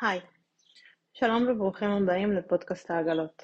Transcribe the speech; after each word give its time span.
היי, 0.00 0.20
שלום 1.12 1.48
וברוכים 1.48 1.90
הבאים 1.90 2.32
לפודקאסט 2.32 2.90
העגלות. 2.90 3.42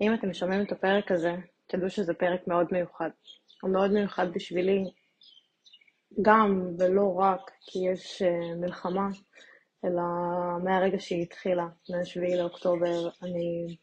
אם 0.00 0.14
אתם 0.14 0.34
שומעים 0.34 0.62
את 0.62 0.72
הפרק 0.72 1.12
הזה, 1.12 1.32
תדעו 1.66 1.90
שזה 1.90 2.14
פרק 2.14 2.46
מאוד 2.46 2.66
מיוחד. 2.72 3.10
הוא 3.62 3.70
מאוד 3.70 3.90
מיוחד 3.90 4.26
בשבילי, 4.34 4.84
גם 6.22 6.70
ולא 6.78 7.14
רק 7.18 7.50
כי 7.60 7.78
יש 7.92 8.22
uh, 8.22 8.60
מלחמה, 8.60 9.08
אלא 9.84 10.02
מהרגע 10.64 10.98
שהיא 11.00 11.22
התחילה, 11.22 11.64
מ-7 11.64 12.36
לאוקטובר, 12.36 13.08
אני 13.22 13.76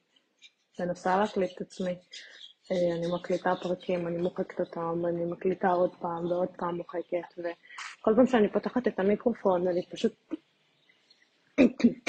מנסה 0.79 1.17
להקליט 1.17 1.51
את 1.55 1.61
עצמי. 1.61 1.91
Uh, 1.93 2.97
אני 2.97 3.07
מקליטה 3.15 3.53
פרקים, 3.63 4.07
אני 4.07 4.17
מוחקת 4.17 4.59
אותם, 4.59 5.05
אני 5.09 5.25
מקליטה 5.31 5.67
עוד 5.67 5.95
פעם 6.01 6.25
ועוד 6.25 6.49
פעם 6.57 6.75
מוחקת, 6.75 7.29
וכל 7.37 8.13
פעם 8.15 8.27
שאני 8.27 8.51
פותחת 8.53 8.87
את 8.87 8.99
המיקרופון, 8.99 9.67
אני 9.67 9.89
פשוט 9.91 10.13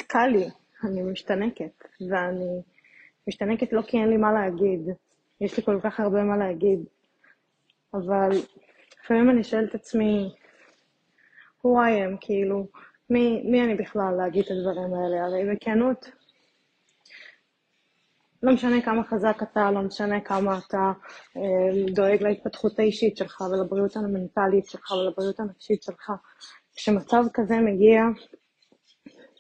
קל 0.07 0.27
לי, 0.27 0.49
אני 0.85 1.03
משתנקת, 1.03 1.85
ואני 2.11 2.63
משתנקת 3.29 3.73
לא 3.73 3.83
כי 3.83 3.97
אין 3.97 4.09
לי 4.09 4.17
מה 4.17 4.33
להגיד, 4.33 4.81
יש 5.41 5.57
לי 5.57 5.63
כל 5.63 5.81
כך 5.83 6.01
הרבה 6.01 6.23
מה 6.23 6.37
להגיד, 6.37 6.81
אבל 7.95 8.29
לפעמים 9.03 9.31
אני 9.31 9.45
שואלת 9.45 9.71
את 9.71 9.75
עצמי, 9.75 10.35
who 11.61 11.67
I 11.67 12.15
am, 12.15 12.17
כאילו, 12.21 12.67
מי, 13.11 13.43
מי 13.45 13.65
אני 13.65 13.75
בכלל 13.75 14.15
להגיד 14.17 14.45
את 14.45 14.51
הדברים 14.51 14.95
האלה? 14.95 15.25
הרי 15.25 15.55
בכנות, 15.55 16.11
לא 18.43 18.53
משנה 18.53 18.83
כמה 18.83 19.05
חזק 19.05 19.43
אתה, 19.43 19.71
לא 19.71 19.83
משנה 19.83 20.21
כמה 20.21 20.59
אתה 20.59 20.93
אה, 21.37 21.93
דואג 21.95 22.23
להתפתחות 22.23 22.79
האישית 22.79 23.17
שלך 23.17 23.41
ולבריאות 23.41 23.97
המנטלית 23.97 24.67
שלך 24.67 24.91
ולבריאות 24.91 25.41
הנפשית 25.41 25.83
שלך. 25.83 26.13
כשמצב 26.77 27.25
כזה 27.35 27.57
מגיע, 27.57 28.03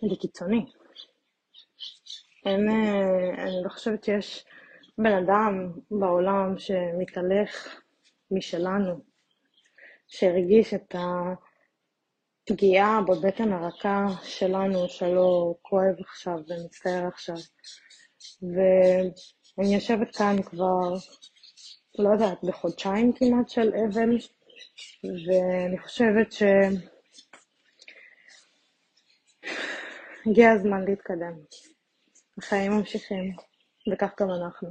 זה 0.03 0.17
קיצוני. 0.21 0.67
אין, 2.47 2.69
אה, 2.69 3.45
אני 3.45 3.63
לא 3.65 3.69
חושבת 3.69 4.05
שיש 4.05 4.45
בן 4.99 5.13
אדם 5.13 5.73
בעולם 5.91 6.59
שמתהלך 6.59 7.81
משלנו, 8.31 9.01
שהרגיש 10.09 10.75
את 10.75 10.95
הפגיעה 12.45 13.01
בבטן 13.03 13.53
הרכה 13.53 14.07
שלנו, 14.23 14.89
שלא 14.89 15.55
כואב 15.63 15.95
עכשיו 16.01 16.35
ומצטער 16.49 17.07
עכשיו. 17.07 17.37
ואני 18.43 19.75
יושבת 19.75 20.17
כאן 20.17 20.43
כבר, 20.43 20.95
לא 21.99 22.09
יודעת, 22.09 22.45
בחודשיים 22.45 23.13
כמעט 23.13 23.49
של 23.49 23.71
אבל, 23.75 24.17
ואני 25.05 25.79
חושבת 25.79 26.33
ש... 26.33 26.43
הגיע 30.27 30.51
הזמן 30.51 30.85
להתקדם. 30.85 31.35
החיים 32.39 32.73
ממשיכים, 32.73 33.37
וכך 33.93 34.11
גם 34.21 34.29
אנחנו. 34.31 34.69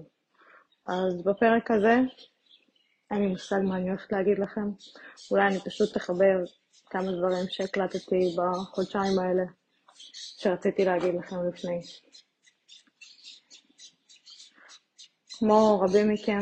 אז 0.87 1.23
בפרק 1.25 1.71
הזה, 1.71 1.95
אין 3.11 3.21
לי 3.21 3.27
מושג 3.27 3.59
מה 3.63 3.77
אני 3.77 3.89
הולכת 3.89 4.11
להגיד 4.11 4.39
לכם. 4.39 4.69
אולי 5.31 5.47
אני 5.47 5.59
פשוט 5.59 5.97
אחבר 5.97 6.35
כמה 6.89 7.11
דברים 7.11 7.45
שהקלטתי 7.49 8.35
בחודשיים 8.37 9.19
האלה, 9.19 9.43
שרציתי 10.39 10.85
להגיד 10.85 11.15
לכם 11.19 11.35
לפני. 11.49 11.81
כמו 15.39 15.79
רבים 15.79 16.09
מכם, 16.09 16.39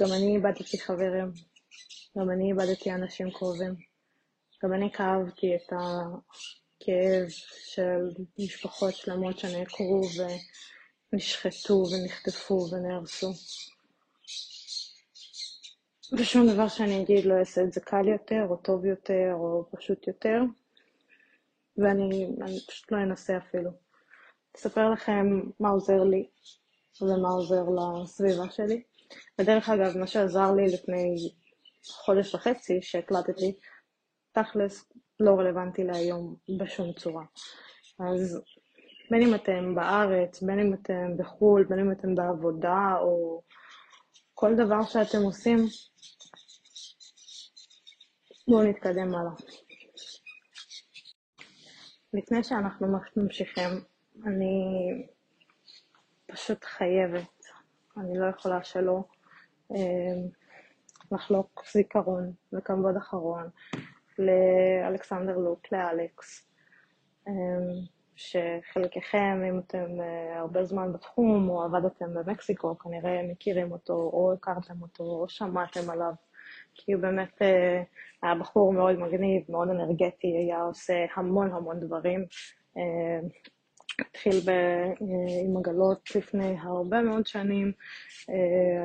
גם 0.00 0.08
אני 0.16 0.36
איבדתי 0.36 0.80
חברים, 0.80 1.32
גם 2.18 2.30
אני 2.30 2.52
איבדתי 2.52 2.90
אנשים 2.90 3.30
קרובים. 3.30 3.74
גם 4.64 4.72
אני 4.72 4.92
כאבתי 4.92 5.46
את 5.56 5.72
הכאב 6.80 7.28
של 7.64 8.08
משפחות 8.38 8.94
שלמות 8.94 9.38
שנעקרו 9.38 10.00
ונשחטו 11.12 11.84
ונחטפו 11.92 12.66
ונהרסו. 12.72 13.32
ושום 16.18 16.48
דבר 16.48 16.68
שאני 16.68 17.02
אגיד 17.02 17.24
לא 17.24 17.34
אעשה 17.38 17.62
את 17.62 17.72
זה 17.72 17.80
קל 17.80 18.08
יותר, 18.08 18.46
או 18.50 18.56
טוב 18.56 18.84
יותר, 18.84 19.30
או 19.34 19.64
פשוט 19.76 20.06
יותר, 20.06 20.40
ואני 21.76 22.26
פשוט 22.68 22.92
לא 22.92 22.98
אנסה 22.98 23.36
אפילו. 23.36 23.70
אספר 24.56 24.90
לכם 24.90 25.40
מה 25.60 25.68
עוזר 25.68 26.04
לי 26.04 26.28
ומה 27.00 27.28
עוזר 27.28 27.64
לסביבה 28.02 28.50
שלי. 28.50 28.82
ודרך 29.38 29.68
אגב, 29.68 29.98
מה 29.98 30.06
שעזר 30.06 30.52
לי 30.52 30.66
לפני 30.74 31.16
חודש 31.90 32.34
וחצי 32.34 32.82
שהקלטתי, 32.82 33.56
תכלס 34.32 34.92
לא 35.20 35.34
רלוונטי 35.38 35.84
להיום 35.84 36.36
בשום 36.58 36.92
צורה. 36.92 37.24
אז 37.98 38.42
בין 39.10 39.22
אם 39.22 39.34
אתם 39.34 39.74
בארץ, 39.74 40.42
בין 40.42 40.60
אם 40.60 40.74
אתם 40.74 41.16
בחו"ל, 41.18 41.64
בין 41.64 41.78
אם 41.78 41.92
אתם 41.92 42.14
בעבודה, 42.14 42.94
או 43.00 43.42
כל 44.34 44.54
דבר 44.54 44.82
שאתם 44.82 45.22
עושים, 45.22 45.58
בואו 48.48 48.62
נתקדם 48.62 49.14
הלאה. 49.14 49.32
לפני 52.14 52.44
שאנחנו 52.44 52.86
ממשיכים, 53.16 53.70
אני 54.26 54.64
פשוט 56.26 56.64
חייבת, 56.64 57.44
אני 57.96 58.18
לא 58.18 58.26
יכולה 58.26 58.64
שלא, 58.64 59.04
אה, 59.72 60.30
לחלוק 61.12 61.62
זיכרון 61.72 62.32
וכבוד 62.52 62.96
אחרון 62.96 63.50
לאלכסנדר 64.20 65.38
לוק, 65.38 65.72
לאלכס, 65.72 66.50
אמ, 67.28 67.32
שחלקכם, 68.20 69.42
אם 69.48 69.58
אתם 69.58 70.00
אה, 70.00 70.38
הרבה 70.38 70.64
זמן 70.64 70.92
בתחום 70.92 71.48
או 71.48 71.62
עבדתם 71.62 72.14
במקסיקו, 72.14 72.78
כנראה 72.78 73.20
מכירים 73.30 73.72
אותו 73.72 73.92
או 73.92 74.32
הכרתם 74.32 74.82
אותו 74.82 75.04
או 75.04 75.28
שמעתם 75.28 75.90
עליו, 75.90 76.12
כי 76.74 76.92
הוא 76.92 77.02
באמת 77.02 77.42
אה, 77.42 77.82
היה 78.22 78.34
בחור 78.34 78.72
מאוד 78.72 78.98
מגניב, 78.98 79.42
מאוד 79.48 79.68
אנרגטי, 79.68 80.36
היה 80.36 80.62
עושה 80.62 81.04
המון 81.14 81.52
המון 81.52 81.80
דברים. 81.80 82.24
אמ, 82.76 83.28
התחיל 84.00 84.40
ב, 84.46 84.48
אה, 84.48 84.94
עם 85.44 85.56
עגלות 85.56 86.16
לפני 86.16 86.56
הרבה 86.60 87.02
מאוד 87.02 87.26
שנים, 87.26 87.72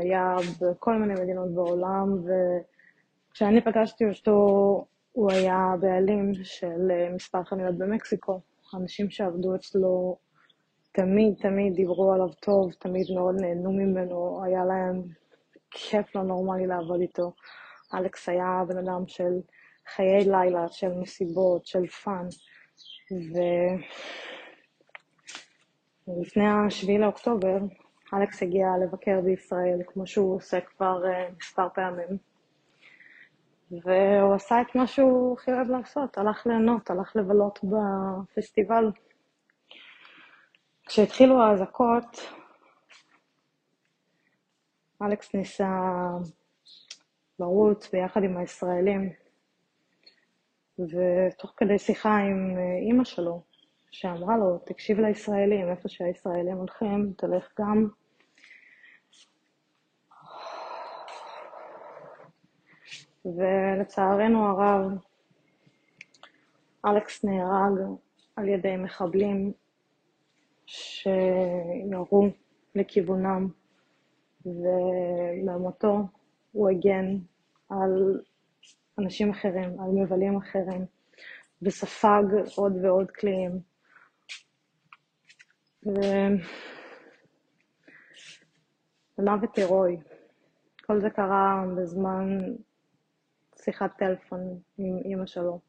היה 0.02 0.36
בכל 0.62 0.96
מיני 0.96 1.14
מדינות 1.14 1.56
בעולם, 1.56 2.08
וכשאני 3.32 3.62
פגשתי 3.62 4.06
אותו 4.06 4.86
הוא 5.16 5.32
היה 5.32 5.76
בעלים 5.80 6.34
של 6.44 6.92
אה, 6.92 7.10
מספר 7.16 7.44
חנויות 7.44 7.78
במקסיקו. 7.78 8.40
האנשים 8.74 9.10
שעבדו 9.10 9.56
אצלו 9.56 10.18
תמיד 10.92 11.34
תמיד 11.42 11.74
דיברו 11.74 12.14
עליו 12.14 12.34
טוב, 12.34 12.72
תמיד 12.80 13.06
מאוד 13.16 13.36
נהנו 13.42 13.72
ממנו, 13.72 14.44
היה 14.44 14.66
להם 14.66 15.02
כיף 15.72 16.16
לא 16.16 16.24
נורמלי 16.24 16.68
לעבוד 16.68 17.02
איתו. 17.02 17.34
אלכס 17.94 18.30
היה 18.30 18.64
בן 18.68 18.78
אדם 18.78 19.08
של 19.08 19.34
חיי 19.96 20.26
לילה, 20.26 20.68
של 20.68 20.94
מסיבות, 21.02 21.66
של 21.66 21.88
fun. 21.88 22.28
ולפני 26.08 26.46
ה-7 26.46 27.00
לאוקטובר, 27.00 27.58
אלכס 28.14 28.44
הגיע 28.44 28.68
לבקר 28.84 29.22
בישראל, 29.24 29.80
כמו 29.88 30.08
שהוא 30.08 30.36
עושה 30.36 30.62
כבר 30.62 31.04
אה, 31.04 31.36
מספר 31.38 31.68
פעמים. 31.76 32.35
והוא 33.72 34.34
עשה 34.36 34.62
את 34.62 34.76
מה 34.76 34.88
שהוא 34.88 35.38
הכי 35.38 35.52
אוהב 35.52 35.70
לעשות, 35.70 36.18
הלך 36.18 36.48
ליהנות, 36.48 36.90
הלך 36.90 37.16
לבלות 37.16 37.60
בפסטיבל. 37.64 38.92
כשהתחילו 40.86 41.42
האזעקות, 41.42 42.22
אלכס 45.02 45.36
ניסה 45.36 45.68
לרוץ 47.40 47.90
ביחד 47.92 48.24
עם 48.24 48.38
הישראלים, 48.38 49.14
ותוך 50.80 51.54
כדי 51.58 51.80
שיחה 51.80 52.18
עם 52.18 52.58
אימא 52.82 53.04
שלו, 53.04 53.42
שאמרה 53.92 54.38
לו, 54.38 54.58
תקשיב 54.58 55.00
לישראלים, 55.00 55.70
איפה 55.70 55.90
שהישראלים 55.90 56.58
הולכים, 56.58 57.14
תלך 57.18 57.52
גם. 57.60 57.88
ולצערנו 63.26 64.48
הרב, 64.48 64.92
אלכס 66.86 67.24
נהרג 67.24 67.80
על 68.36 68.48
ידי 68.48 68.78
מחבלים 68.78 69.54
שירו 70.66 72.30
לכיוונם, 72.76 73.48
ובמותו 74.46 75.98
הוא 76.52 76.70
הגן 76.70 77.18
על 77.70 78.22
אנשים 79.00 79.30
אחרים, 79.30 79.80
על 79.80 79.90
מבלים 79.94 80.38
אחרים, 80.38 80.86
וספג 81.62 82.24
עוד 82.56 82.74
ועוד 82.86 83.12
קליעים. 83.12 83.60
ומוות 89.18 89.58
הירואי. 89.58 89.98
כל 90.86 91.02
זה 91.02 91.10
קרה 91.10 91.64
בזמן 91.78 92.40
שיחת 93.66 93.98
טלפון 93.98 94.60
עם 94.78 94.98
אימא 95.06 95.26
שלו 95.26 95.60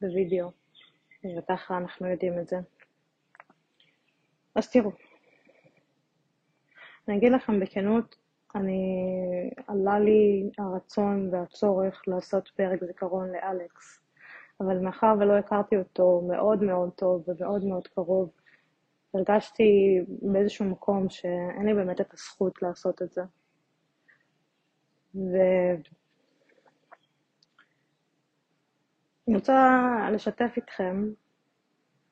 בווידאו. 0.00 0.50
וככה 1.38 1.76
אנחנו 1.76 2.06
יודעים 2.06 2.38
את 2.38 2.48
זה. 2.48 2.56
אז 4.54 4.70
תראו, 4.70 4.90
אני 7.08 7.16
אגיד 7.16 7.32
לכם 7.32 7.60
בכנות, 7.60 8.16
אני, 8.54 8.80
עלה 9.66 9.98
לי 9.98 10.50
הרצון 10.58 11.34
והצורך 11.34 12.02
לעשות 12.06 12.48
פרק 12.56 12.84
זיכרון 12.84 13.28
לאלכס, 13.28 14.00
אבל 14.60 14.78
מאחר 14.78 15.14
ולא 15.20 15.32
הכרתי 15.32 15.76
אותו 15.76 16.22
מאוד 16.28 16.62
מאוד 16.62 16.90
טוב 16.96 17.28
ומאוד 17.28 17.64
מאוד 17.64 17.88
קרוב, 17.88 18.30
הרגשתי 19.14 20.00
באיזשהו 20.22 20.64
מקום 20.64 21.08
שאין 21.08 21.66
לי 21.66 21.74
באמת 21.74 22.00
את 22.00 22.12
הזכות 22.12 22.62
לעשות 22.62 23.02
את 23.02 23.12
זה. 23.12 23.22
ואני 29.26 29.36
רוצה 29.36 29.88
לשתף 30.12 30.52
איתכם 30.56 31.08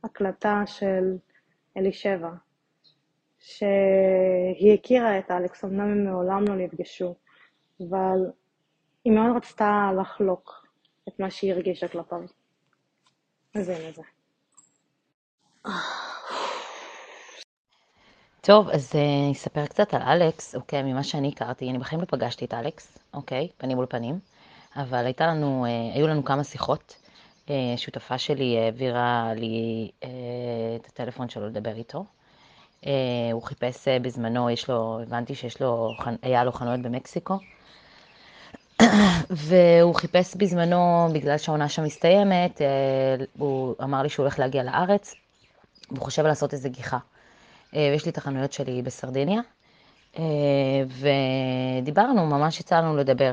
הקלטה 0.04 0.62
של 0.66 1.16
אלישבע, 1.76 2.30
שהיא 3.38 4.74
הכירה 4.74 5.18
את 5.18 5.30
אלכס, 5.30 5.64
אמנם 5.64 5.80
הם 5.80 6.04
מעולם 6.04 6.44
לא 6.44 6.54
נפגשו, 6.56 7.14
אבל 7.80 8.18
היא 9.04 9.12
מאוד 9.12 9.36
רצתה 9.36 9.90
לחלוק 10.00 10.66
את 11.08 11.20
מה 11.20 11.30
שהיא 11.30 11.52
הרגישה 11.52 11.88
כלפיו. 11.88 12.22
אז 13.54 13.68
הנה 13.68 13.92
זה. 13.92 14.02
טוב, 18.40 18.68
אז 18.68 18.92
אני 18.94 19.32
אספר 19.32 19.66
קצת 19.66 19.94
על 19.94 20.02
אלכס, 20.02 20.54
אוקיי, 20.54 20.82
ממה 20.82 21.02
שאני 21.02 21.28
הכרתי. 21.28 21.70
אני 21.70 21.78
בחיים 21.78 22.00
לא 22.00 22.06
פגשתי 22.06 22.44
את 22.44 22.54
אלכס, 22.54 22.98
אוקיי, 23.14 23.48
פנים 23.56 23.76
מול 23.76 23.86
פנים, 23.86 24.18
אבל 24.76 25.04
הייתה 25.04 25.26
לנו, 25.26 25.66
uh, 25.66 25.96
היו 25.96 26.06
לנו 26.06 26.24
כמה 26.24 26.44
שיחות. 26.44 27.01
Uh, 27.52 27.78
שותפה 27.78 28.18
שלי 28.18 28.58
העבירה 28.58 29.32
לי 29.36 29.90
uh, 30.00 30.06
את 30.76 30.86
הטלפון 30.86 31.28
שלו 31.28 31.46
לדבר 31.46 31.76
איתו. 31.76 32.04
Uh, 32.80 32.86
הוא 33.32 33.42
חיפש 33.42 33.88
בזמנו, 33.88 34.50
יש 34.50 34.68
לו, 34.68 35.00
הבנתי 35.02 35.34
שיש 35.34 35.60
לו, 35.60 35.94
היה 36.22 36.44
לו 36.44 36.52
חנויות 36.52 36.80
במקסיקו. 36.80 37.38
והוא 39.30 39.94
חיפש 39.94 40.36
בזמנו, 40.36 41.08
בגלל 41.12 41.38
שהעונה 41.38 41.68
שם 41.68 41.84
מסתיימת, 41.84 42.60
הוא 43.38 43.74
אמר 43.82 44.02
לי 44.02 44.08
שהוא 44.08 44.22
הולך 44.24 44.38
להגיע 44.38 44.62
לארץ, 44.62 45.14
והוא 45.90 46.04
חושב 46.04 46.22
לעשות 46.22 46.52
איזה 46.52 46.68
גיחה. 46.68 46.98
אה, 47.74 47.88
ויש 47.92 48.04
לי 48.04 48.10
את 48.10 48.18
החנויות 48.18 48.52
שלי 48.52 48.82
בסרדיניה, 48.82 49.40
אה, 50.18 50.24
ודיברנו, 51.82 52.26
ממש 52.26 52.60
יצא 52.60 52.78
לנו 52.78 52.96
לדבר. 52.96 53.32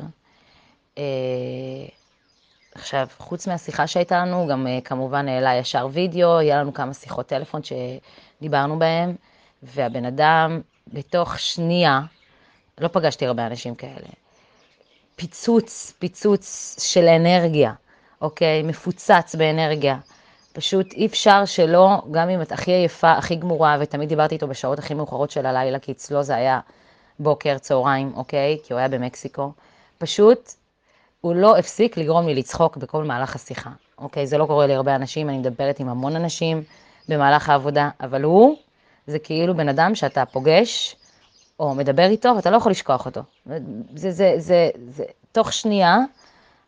אה, 2.80 2.84
עכשיו, 2.84 3.08
חוץ 3.18 3.48
מהשיחה 3.48 3.88
שהייתה 3.88 4.26
לנו, 4.26 4.48
גם 4.48 4.68
כמובן 4.84 5.28
העלה 5.28 5.56
ישר 5.56 5.88
וידאו, 5.92 6.38
היה 6.38 6.62
לנו 6.62 6.74
כמה 6.74 6.94
שיחות 6.94 7.28
טלפון 7.28 7.62
שדיברנו 7.64 8.80
בהן, 8.80 9.16
והבן 9.64 10.06
אדם 10.06 10.62
בתוך 10.88 11.40
שנייה, 11.40 12.02
לא 12.78 12.88
פגשתי 12.88 13.26
הרבה 13.26 13.48
אנשים 13.48 13.76
כאלה, 13.76 14.08
פיצוץ, 15.16 15.94
פיצוץ 16.00 16.76
של 16.80 17.08
אנרגיה, 17.08 17.74
אוקיי? 18.22 18.64
מפוצץ 18.64 19.36
באנרגיה. 19.38 19.98
פשוט 20.54 20.94
אי 20.94 21.06
אפשר 21.06 21.46
שלא, 21.46 22.02
גם 22.12 22.30
אם 22.30 22.42
את 22.42 22.52
הכי 22.52 22.72
עייפה, 22.72 23.12
הכי 23.12 23.36
גמורה, 23.36 23.78
ותמיד 23.80 24.10
דיברתי 24.10 24.36
איתו 24.36 24.48
בשעות 24.48 24.80
הכי 24.80 24.94
מאוחרות 24.94 25.32
של 25.32 25.46
הלילה, 25.46 25.80
כי 25.80 25.92
אצלו 25.92 26.24
זה 26.24 26.36
היה 26.36 26.60
בוקר, 27.20 27.58
צהריים, 27.58 28.12
אוקיי? 28.16 28.58
כי 28.64 28.74
הוא 28.74 28.80
היה 28.80 28.88
במקסיקו. 28.88 29.52
פשוט, 29.98 30.54
הוא 31.22 31.36
לא 31.36 31.58
הפסיק 31.58 31.98
לגרום 31.98 32.28
לי 32.28 32.36
לצחוק 32.36 32.78
בכל 32.78 33.04
מהלך 33.04 33.36
השיחה, 33.36 33.70
אוקיי? 33.98 34.28
זה 34.28 34.38
לא 34.38 34.46
קורה 34.46 34.68
לי 34.68 34.74
הרבה 34.74 34.96
אנשים, 34.96 35.30
אני 35.30 35.38
מדברת 35.38 35.80
עם 35.80 35.90
המון 35.90 36.16
אנשים 36.16 36.64
במהלך 37.10 37.50
העבודה, 37.50 37.90
אבל 38.02 38.24
הוא, 38.24 38.58
זה 39.08 39.20
כאילו 39.20 39.58
בן 39.58 39.70
אדם 39.70 39.96
שאתה 39.96 40.26
פוגש, 40.26 40.96
או 41.60 41.76
מדבר 41.76 42.06
איתו, 42.06 42.30
ואתה 42.36 42.50
לא 42.50 42.58
יכול 42.58 42.72
לשכוח 42.72 43.06
אותו. 43.06 43.22
זה, 43.46 43.58
זה, 43.96 44.12
זה, 44.12 44.34
זה, 44.38 44.70
זה 44.90 45.04
תוך 45.32 45.54
שנייה, 45.54 45.98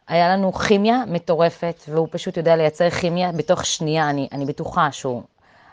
היה 0.08 0.30
לנו 0.30 0.54
כימיה 0.54 1.04
מטורפת, 1.08 1.84
והוא 1.88 2.08
פשוט 2.12 2.38
יודע 2.38 2.56
לייצר 2.56 2.90
כימיה 2.90 3.32
בתוך 3.32 3.66
שנייה, 3.66 4.10
אני, 4.10 4.28
אני 4.32 4.46
בטוחה 4.46 4.92
שהוא 4.92 5.22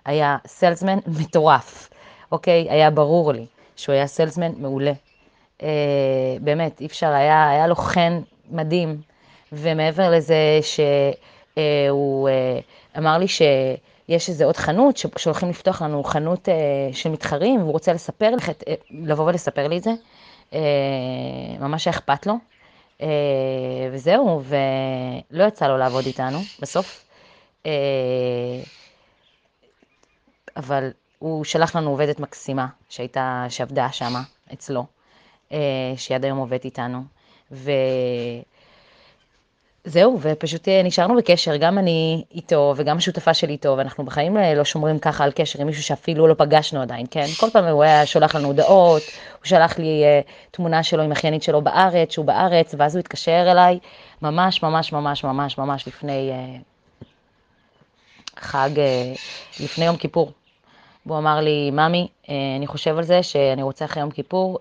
היה 0.05 0.37
סלסמן 0.47 0.99
מטורף, 1.07 1.91
אוקיי? 2.33 2.71
היה 2.71 2.91
ברור 2.91 3.33
לי 3.33 3.47
שהוא 3.77 3.93
היה 3.93 4.07
סלסמן 4.07 4.53
מעולה. 4.57 4.93
אה, 5.63 5.69
באמת, 6.41 6.81
אי 6.81 6.87
אפשר, 6.87 7.07
היה, 7.07 7.51
היה 7.51 7.67
לו 7.67 7.77
חן 7.77 8.21
מדהים, 8.51 9.01
ומעבר 9.53 10.11
לזה 10.11 10.59
שהוא 10.63 12.29
אה, 12.29 12.59
אמר 12.99 13.19
לי 13.19 13.29
שיש 13.29 14.29
איזה 14.29 14.45
עוד 14.45 14.57
חנות, 14.57 14.97
שהולכים 15.17 15.51
לפתוח 15.51 15.83
לנו 15.83 16.05
חנות 16.05 16.49
אה, 16.49 16.55
של 16.93 17.11
מתחרים, 17.11 17.61
והוא 17.61 17.73
רוצה 17.73 17.93
לספר 17.93 18.31
לך, 18.31 18.49
אה, 18.49 18.75
לבוא 18.91 19.25
ולספר 19.25 19.69
לי 19.69 19.79
את 19.79 19.83
זה, 19.83 19.91
אה, 20.53 20.59
ממש 21.61 21.87
היה 21.87 21.95
אכפת 21.95 22.27
לו. 22.27 22.35
אה, 23.03 23.89
וזהו, 23.93 24.43
ולא 24.45 25.45
יצא 25.45 25.69
לו 25.69 25.77
לעבוד 25.77 26.07
איתנו 26.07 26.39
בסוף. 26.61 27.05
אה, 27.67 27.71
אבל 30.57 30.91
הוא 31.19 31.45
שלח 31.45 31.77
לנו 31.77 31.91
עובדת 31.91 32.21
מקסימה 32.21 32.67
שהייתה, 32.89 33.47
שעבדה 33.49 33.93
שמה, 33.93 34.23
אצלו, 34.53 34.87
אה, 35.53 35.93
שהיא 35.97 36.15
עד 36.15 36.25
היום 36.25 36.39
עובדת 36.39 36.65
איתנו. 36.65 37.18
ו... 37.53 37.71
זהו, 39.89 40.19
ופשוט 40.23 40.69
אה, 40.69 40.83
נשארנו 40.83 41.17
בקשר, 41.17 41.57
גם 41.57 41.79
אני 41.79 42.25
איתו 42.35 42.75
וגם 42.77 42.97
השותפה 42.97 43.35
שלי 43.35 43.53
איתו, 43.53 43.75
ואנחנו 43.79 44.05
בחיים 44.05 44.37
אה, 44.37 44.55
לא 44.55 44.65
שומרים 44.65 44.99
ככה 44.99 45.25
על 45.25 45.33
קשר 45.33 45.61
עם 45.61 45.67
מישהו 45.67 45.83
שאפילו 45.83 46.27
לא 46.27 46.35
פגשנו 46.35 46.83
עדיין, 46.83 47.07
כן? 47.11 47.27
כל 47.41 47.51
פעם 47.51 47.65
הוא 47.65 47.83
היה 47.83 48.07
שולח 48.07 48.35
לנו 48.35 48.47
הודעות, 48.49 49.03
הוא 49.39 49.45
שלח 49.45 49.79
לי 49.79 50.03
uh, 50.05 50.31
תמונה 50.51 50.83
שלו 50.83 51.03
עם 51.03 51.13
אחיינית 51.13 51.43
שלו 51.43 51.63
בארץ, 51.63 52.13
שהוא 52.13 52.25
בארץ, 52.25 52.75
ואז 52.79 52.97
הוא 52.97 53.01
התקשר 53.01 53.47
אליי 53.51 53.79
ממש 54.23 54.63
ממש 54.63 54.93
ממש 54.93 55.25
ממש 55.25 55.59
ממש 55.59 55.89
לפני 55.89 56.31
uh, 56.31 57.05
חג, 58.41 58.71
uh, 58.75 59.19
לפני 59.65 59.85
יום 59.85 59.97
כיפור. 59.97 60.33
והוא 61.07 61.19
אמר 61.19 61.41
לי, 61.41 61.71
ממי, 61.71 62.09
אני 62.57 62.67
חושב 62.67 62.99
על 62.99 63.05
זה 63.05 63.23
שאני 63.23 63.63
רוצה 63.63 63.85
אחרי 63.85 64.03
יום 64.03 64.11
כיפור 64.11 64.59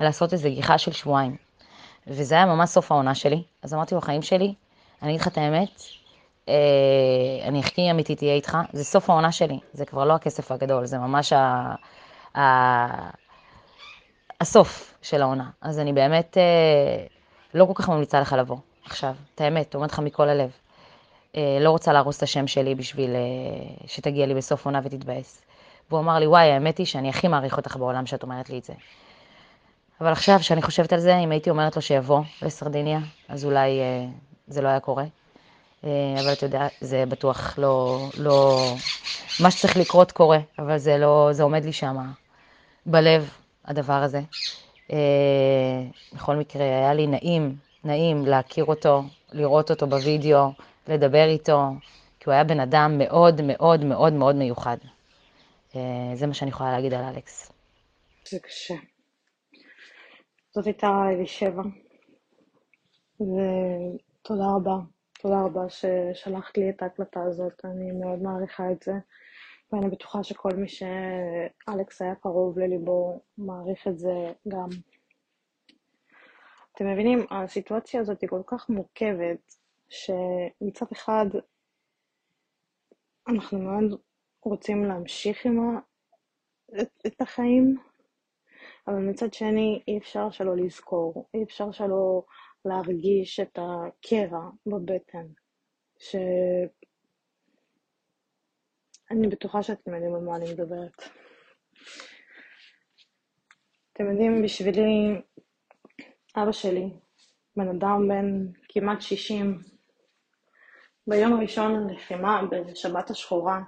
לעשות 0.00 0.32
איזו 0.32 0.48
גיחה 0.48 0.78
של 0.78 0.92
שבועיים. 0.92 1.47
וזה 2.08 2.34
היה 2.34 2.46
ממש 2.46 2.70
סוף 2.70 2.92
העונה 2.92 3.14
שלי. 3.14 3.42
אז 3.62 3.74
אמרתי 3.74 3.94
לו, 3.94 4.00
חיים 4.00 4.22
שלי, 4.22 4.54
אני 5.02 5.10
אגיד 5.10 5.20
לך 5.20 5.28
את 5.28 5.38
האמת, 5.38 5.82
אה, 6.48 6.54
אני 7.42 7.60
הכי 7.60 7.90
אמיתית 7.90 8.22
אהיה 8.22 8.34
איתך, 8.34 8.58
זה 8.72 8.84
סוף 8.84 9.10
העונה 9.10 9.32
שלי, 9.32 9.58
זה 9.72 9.84
כבר 9.84 10.04
לא 10.04 10.14
הכסף 10.14 10.52
הגדול, 10.52 10.86
זה 10.86 10.98
ממש 10.98 11.32
ה... 11.32 11.74
ה... 12.38 13.10
הסוף 14.40 14.98
של 15.02 15.22
העונה. 15.22 15.50
אז 15.60 15.78
אני 15.78 15.92
באמת 15.92 16.38
אה, 16.38 17.06
לא 17.54 17.64
כל 17.64 17.72
כך 17.74 17.88
ממליצה 17.88 18.20
לך 18.20 18.32
לבוא 18.32 18.56
עכשיו, 18.84 19.14
את 19.34 19.40
האמת, 19.40 19.74
אומרת 19.74 19.92
לך 19.92 19.98
מכל 19.98 20.28
הלב. 20.28 20.50
אה, 21.36 21.58
לא 21.60 21.70
רוצה 21.70 21.92
להרוס 21.92 22.16
את 22.16 22.22
השם 22.22 22.46
שלי 22.46 22.74
בשביל 22.74 23.10
שתגיע 23.86 24.26
לי 24.26 24.34
בסוף 24.34 24.64
עונה 24.64 24.80
ותתבאס. 24.84 25.42
והוא 25.90 26.00
אמר 26.00 26.18
לי, 26.18 26.26
וואי, 26.26 26.50
האמת 26.50 26.78
היא 26.78 26.86
שאני 26.86 27.08
הכי 27.08 27.28
מעריך 27.28 27.56
אותך 27.56 27.76
בעולם 27.76 28.06
שאת 28.06 28.22
אומרת 28.22 28.50
לי 28.50 28.58
את 28.58 28.64
זה. 28.64 28.72
אבל 30.00 30.12
עכשיו, 30.12 30.38
כשאני 30.38 30.62
חושבת 30.62 30.92
על 30.92 31.00
זה, 31.00 31.16
אם 31.16 31.30
הייתי 31.30 31.50
אומרת 31.50 31.76
לו 31.76 31.82
שיבוא 31.82 32.20
לסרדיניה, 32.42 32.98
אז 33.28 33.44
אולי 33.44 33.80
אה, 33.80 34.06
זה 34.46 34.62
לא 34.62 34.68
היה 34.68 34.80
קורה. 34.80 35.04
אה, 35.84 35.90
אבל 36.20 36.32
אתה 36.32 36.46
יודע, 36.46 36.68
זה 36.80 37.04
בטוח 37.08 37.58
לא, 37.58 37.98
לא... 38.18 38.58
מה 39.40 39.50
שצריך 39.50 39.76
לקרות 39.76 40.12
קורה, 40.12 40.38
אבל 40.58 40.78
זה 40.78 40.98
לא, 40.98 41.28
זה 41.32 41.42
עומד 41.42 41.64
לי 41.64 41.72
שם 41.72 41.96
בלב, 42.86 43.30
הדבר 43.64 43.92
הזה. 44.02 44.20
אה, 44.92 45.82
בכל 46.12 46.36
מקרה, 46.36 46.64
היה 46.64 46.94
לי 46.94 47.06
נעים, 47.06 47.56
נעים 47.84 48.26
להכיר 48.26 48.64
אותו, 48.64 49.02
לראות 49.32 49.70
אותו 49.70 49.86
בווידאו, 49.86 50.52
לדבר 50.88 51.24
איתו, 51.28 51.70
כי 52.20 52.24
הוא 52.26 52.32
היה 52.32 52.44
בן 52.44 52.60
אדם 52.60 52.98
מאוד 52.98 53.40
מאוד 53.42 53.84
מאוד 53.84 54.12
מאוד 54.12 54.36
מיוחד. 54.36 54.76
אה, 55.76 55.80
זה 56.14 56.26
מה 56.26 56.34
שאני 56.34 56.50
יכולה 56.50 56.72
להגיד 56.72 56.94
על 56.94 57.04
אלכס. 57.04 57.52
זה 58.30 58.38
קשה. 58.38 58.74
זאת 60.58 60.66
הייתה 60.66 61.04
אלישבע, 61.10 61.62
ותודה 63.20 64.44
רבה, 64.56 64.76
תודה 65.20 65.42
רבה 65.42 65.68
ששלחת 65.68 66.58
לי 66.58 66.70
את 66.70 66.82
ההקלטה 66.82 67.22
הזאת, 67.22 67.64
אני 67.64 67.92
מאוד 67.92 68.22
מעריכה 68.22 68.72
את 68.72 68.82
זה, 68.82 68.92
ואני 69.72 69.88
בטוחה 69.88 70.22
שכל 70.22 70.50
מי 70.56 70.68
שאלכס 70.68 72.02
היה 72.02 72.14
קרוב 72.14 72.58
לליבו 72.58 73.20
מעריך 73.38 73.88
את 73.88 73.98
זה 73.98 74.32
גם. 74.48 74.68
אתם 76.74 76.86
מבינים, 76.92 77.26
הסיטואציה 77.30 78.00
הזאת 78.00 78.20
היא 78.20 78.30
כל 78.30 78.42
כך 78.46 78.68
מורכבת, 78.68 79.54
שמצד 79.88 80.86
אחד 80.92 81.26
אנחנו 83.28 83.58
מאוד 83.58 84.00
רוצים 84.42 84.84
להמשיך 84.84 85.46
עם 85.46 85.60
ה... 85.60 85.78
את, 86.80 86.90
את 87.06 87.20
החיים, 87.20 87.76
אבל 88.88 88.96
מצד 88.96 89.32
שני 89.32 89.82
אי 89.88 89.98
אפשר 89.98 90.30
שלא 90.30 90.56
לזכור, 90.56 91.28
אי 91.34 91.42
אפשר 91.42 91.72
שלא 91.72 92.22
להרגיש 92.64 93.40
את 93.40 93.58
הקרע 93.58 94.50
בבטן, 94.66 95.26
אני 99.10 99.28
בטוחה 99.28 99.62
שאתם 99.62 99.94
יודעים 99.94 100.14
על 100.14 100.20
מה 100.20 100.36
אני 100.36 100.52
מדברת. 100.52 101.02
אתם 103.92 104.10
יודעים, 104.10 104.42
בשבילי, 104.42 105.20
אבא 106.36 106.52
שלי, 106.52 106.90
בן 107.56 107.68
אדם 107.68 108.08
בן 108.08 108.52
כמעט 108.68 109.00
60, 109.00 109.58
ביום 111.06 111.32
הראשון 111.32 111.88
ללחימה, 111.88 112.42
בשבת 112.50 113.10
השחורה, 113.10 113.60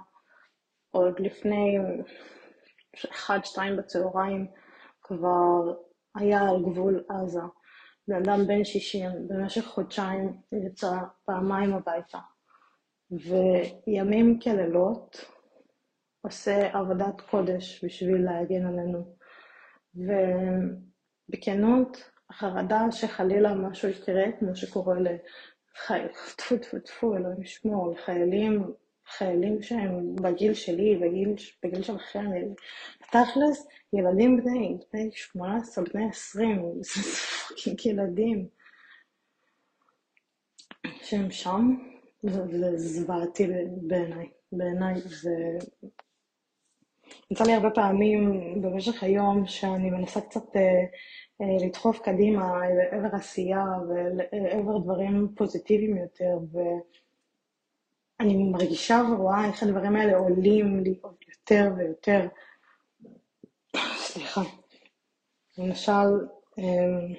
עוד 0.91 1.19
לפני 1.19 1.77
אחד, 3.11 3.39
שתיים 3.43 3.77
בצהריים, 3.77 4.47
כבר 5.15 5.73
היה 6.15 6.49
על 6.49 6.63
גבול 6.63 7.03
עזה. 7.09 7.41
בן 8.07 8.15
אדם 8.15 8.47
בן 8.47 8.63
60, 8.63 9.09
במשך 9.27 9.65
חודשיים 9.65 10.41
יצא 10.51 10.91
פעמיים 11.25 11.73
הביתה. 11.73 12.19
וימים 13.11 14.39
כלילות 14.39 15.25
עושה 16.21 16.77
עבודת 16.77 17.21
קודש 17.21 17.85
בשביל 17.85 18.25
להגן 18.25 18.65
עלינו. 18.65 19.15
ובכנות, 21.29 22.11
החרדה 22.29 22.91
שחלילה 22.91 23.53
משהו 23.53 23.89
יקרה, 23.89 24.23
כמו 24.39 24.55
שקורה 24.55 24.95
לחיילים, 24.99 26.11
טפו 26.37 26.57
טפו 26.57 26.79
טפו, 26.79 27.15
אלוהים 27.15 27.41
ישמור, 27.41 27.91
לחיילים, 27.91 28.73
חיילים 29.17 29.61
שהם 29.61 30.15
בגיל 30.15 30.53
שלי, 30.53 30.95
בגיל, 30.95 31.33
בגיל 31.63 31.83
שלכם, 31.83 32.29
תכלס, 33.11 33.67
ילדים 33.93 34.37
בני, 34.37 34.77
בני 34.93 35.09
18, 35.13 35.83
בני 35.93 36.09
20, 36.09 36.71
זה 36.81 37.01
פאקינג 37.01 37.85
ילדים 37.85 38.47
שהם 41.01 41.31
שם, 41.31 41.75
זה 42.23 42.77
זוועתי 42.77 43.47
בעיניי, 43.81 44.29
בעיניי 44.51 45.01
זה... 45.01 45.31
יצא 47.31 47.43
לי 47.43 47.53
הרבה 47.53 47.69
פעמים 47.69 48.41
במשך 48.61 49.03
היום 49.03 49.47
שאני 49.47 49.89
מנסה 49.89 50.21
קצת 50.21 50.55
אה, 50.55 50.61
אה, 51.41 51.65
לדחוף 51.65 51.99
קדימה 51.99 52.59
לעבר 52.69 53.15
עשייה 53.15 53.65
ולעבר 53.89 54.77
דברים 54.77 55.27
פוזיטיביים 55.37 55.97
יותר, 55.97 56.37
ואני 58.21 58.43
מרגישה 58.43 59.01
ורואה 59.11 59.45
איך 59.47 59.63
הדברים 59.63 59.95
האלה 59.95 60.17
עולים 60.17 60.79
לי 60.79 60.99
עוד 61.01 61.15
יותר 61.29 61.71
ויותר. 61.77 62.27
סליחה. 63.95 64.41
למשל, 65.57 65.91
אה, 66.59 67.15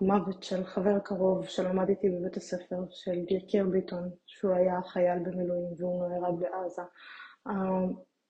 המוות 0.00 0.42
של 0.42 0.64
חבר 0.64 0.98
קרוב 0.98 1.46
שלמד 1.46 1.88
איתי 1.88 2.10
בבית 2.10 2.36
הספר, 2.36 2.76
של 2.90 3.24
יקיר 3.28 3.66
ביטון, 3.66 4.10
שהוא 4.26 4.54
היה 4.54 4.82
חייל 4.82 5.18
במילואים 5.18 5.74
והוא 5.78 6.08
נהרג 6.08 6.34
בעזה. 6.40 6.82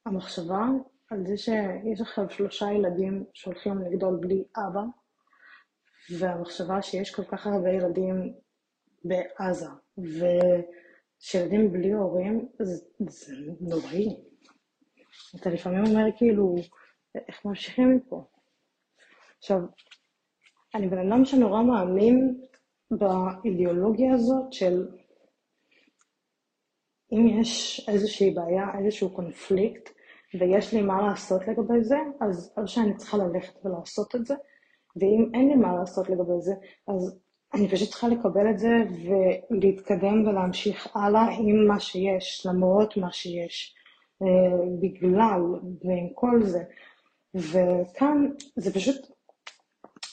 המחשבה 0.07 0.65
על 1.11 1.27
זה 1.27 1.37
שיש 1.37 2.01
עכשיו 2.01 2.31
שלושה 2.31 2.73
ילדים 2.73 3.25
שהולכים 3.35 3.79
לגדול 3.79 4.19
בלי 4.21 4.45
אבא, 4.57 4.83
והמחשבה 6.19 6.83
שיש 6.83 7.15
כל 7.15 7.25
כך 7.25 7.47
הרבה 7.47 7.71
ילדים 7.71 8.35
בעזה, 9.05 9.69
ושילדים 11.25 11.73
בלי 11.73 11.93
הורים, 11.93 12.49
זה, 12.59 12.87
זה 13.09 13.35
נוראי. 13.61 14.17
אתה 15.37 15.51
לפעמים 15.51 15.87
אומר 15.87 16.05
כאילו, 16.17 16.55
איך 17.29 17.45
ממשיכים 17.45 17.97
מפה? 17.97 18.25
עכשיו, 19.39 19.59
אני 20.75 20.89
בן 20.89 20.99
אדם 20.99 21.25
שנורא 21.25 21.63
מאמין 21.63 22.41
באידיאולוגיה 22.91 24.15
הזאת 24.15 24.53
של 24.53 24.89
אם 27.13 27.41
יש 27.41 27.81
איזושהי 27.89 28.31
בעיה, 28.31 28.65
איזשהו 28.79 29.15
קונפליקט, 29.15 29.91
ויש 30.41 30.75
לי 30.75 30.83
מה 30.83 31.09
לעשות 31.09 31.49
לגבי 31.49 31.85
זה, 31.85 31.97
אז 32.21 32.55
או 32.57 32.69
שאני 32.69 32.97
צריכה 32.97 33.17
ללכת 33.17 33.67
ולעשות 33.67 34.15
את 34.15 34.27
זה, 34.27 34.35
ואם 34.97 35.31
אין 35.35 35.49
לי 35.49 35.55
מה 35.55 35.77
לעשות 35.77 36.11
לגבי 36.11 36.41
זה, 36.41 36.53
אז 36.89 37.21
אני 37.55 37.69
פשוט 37.69 37.89
צריכה 37.89 38.09
לקבל 38.09 38.51
את 38.51 38.59
זה 38.59 38.69
ולהתקדם 39.51 40.27
ולהמשיך 40.27 40.97
הלאה 40.97 41.27
עם 41.39 41.67
מה 41.69 41.81
שיש, 41.81 42.47
למרות 42.47 42.97
מה 42.97 43.13
שיש, 43.13 43.75
אה, 44.23 44.27
בגלל 44.81 45.41
ועם 45.85 46.09
כל 46.15 46.43
זה. 46.43 46.63
וכאן 47.35 48.29
זה 48.57 48.75
פשוט 48.75 48.97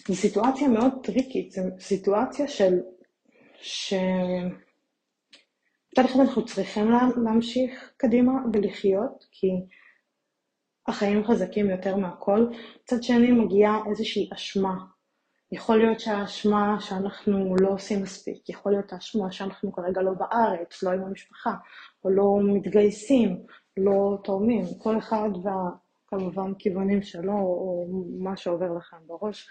זו 0.07 0.15
סיטואציה 0.15 0.67
מאוד 0.67 0.91
טריקית, 1.03 1.51
זו 1.51 1.61
סיטואציה 1.79 2.47
של... 2.47 2.79
ש... 3.61 3.93
מצד 5.93 6.05
אחד 6.05 6.19
אנחנו 6.19 6.45
צריכים 6.45 6.91
להמשיך 7.25 7.91
קדימה 7.97 8.31
ולחיות, 8.53 9.25
כי 9.31 9.47
החיים 10.87 11.23
חזקים 11.23 11.69
יותר 11.69 11.95
מהכל. 11.95 12.47
מצד 12.83 13.03
שני 13.03 13.31
מגיעה 13.31 13.79
איזושהי 13.89 14.29
אשמה. 14.33 14.75
יכול 15.51 15.77
להיות 15.77 15.99
שהאשמה 15.99 16.77
שאנחנו 16.79 17.55
לא 17.55 17.69
עושים 17.69 18.03
מספיק, 18.03 18.49
יכול 18.49 18.71
להיות 18.71 18.93
האשמה 18.93 19.31
שאנחנו 19.31 19.73
כרגע 19.73 20.01
לא 20.01 20.11
בארץ, 20.11 20.83
לא 20.83 20.89
עם 20.89 21.03
המשפחה, 21.03 21.53
או 22.03 22.09
לא 22.09 22.39
מתגייסים, 22.43 23.45
לא 23.77 24.17
תורמים. 24.23 24.65
כל 24.83 24.97
אחד 24.97 25.29
וה... 25.43 25.69
כמובן 26.11 26.53
כיוונים 26.53 27.01
שלו, 27.01 27.33
או 27.33 27.87
מה 28.19 28.37
שעובר 28.37 28.73
לכם 28.77 28.97
בראש. 29.07 29.47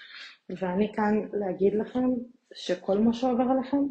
ואני 0.50 0.92
כאן 0.94 1.28
להגיד 1.32 1.74
לכם 1.74 2.08
שכל 2.54 2.98
מה 2.98 3.12
שעובר 3.12 3.42
עליכם, 3.42 3.82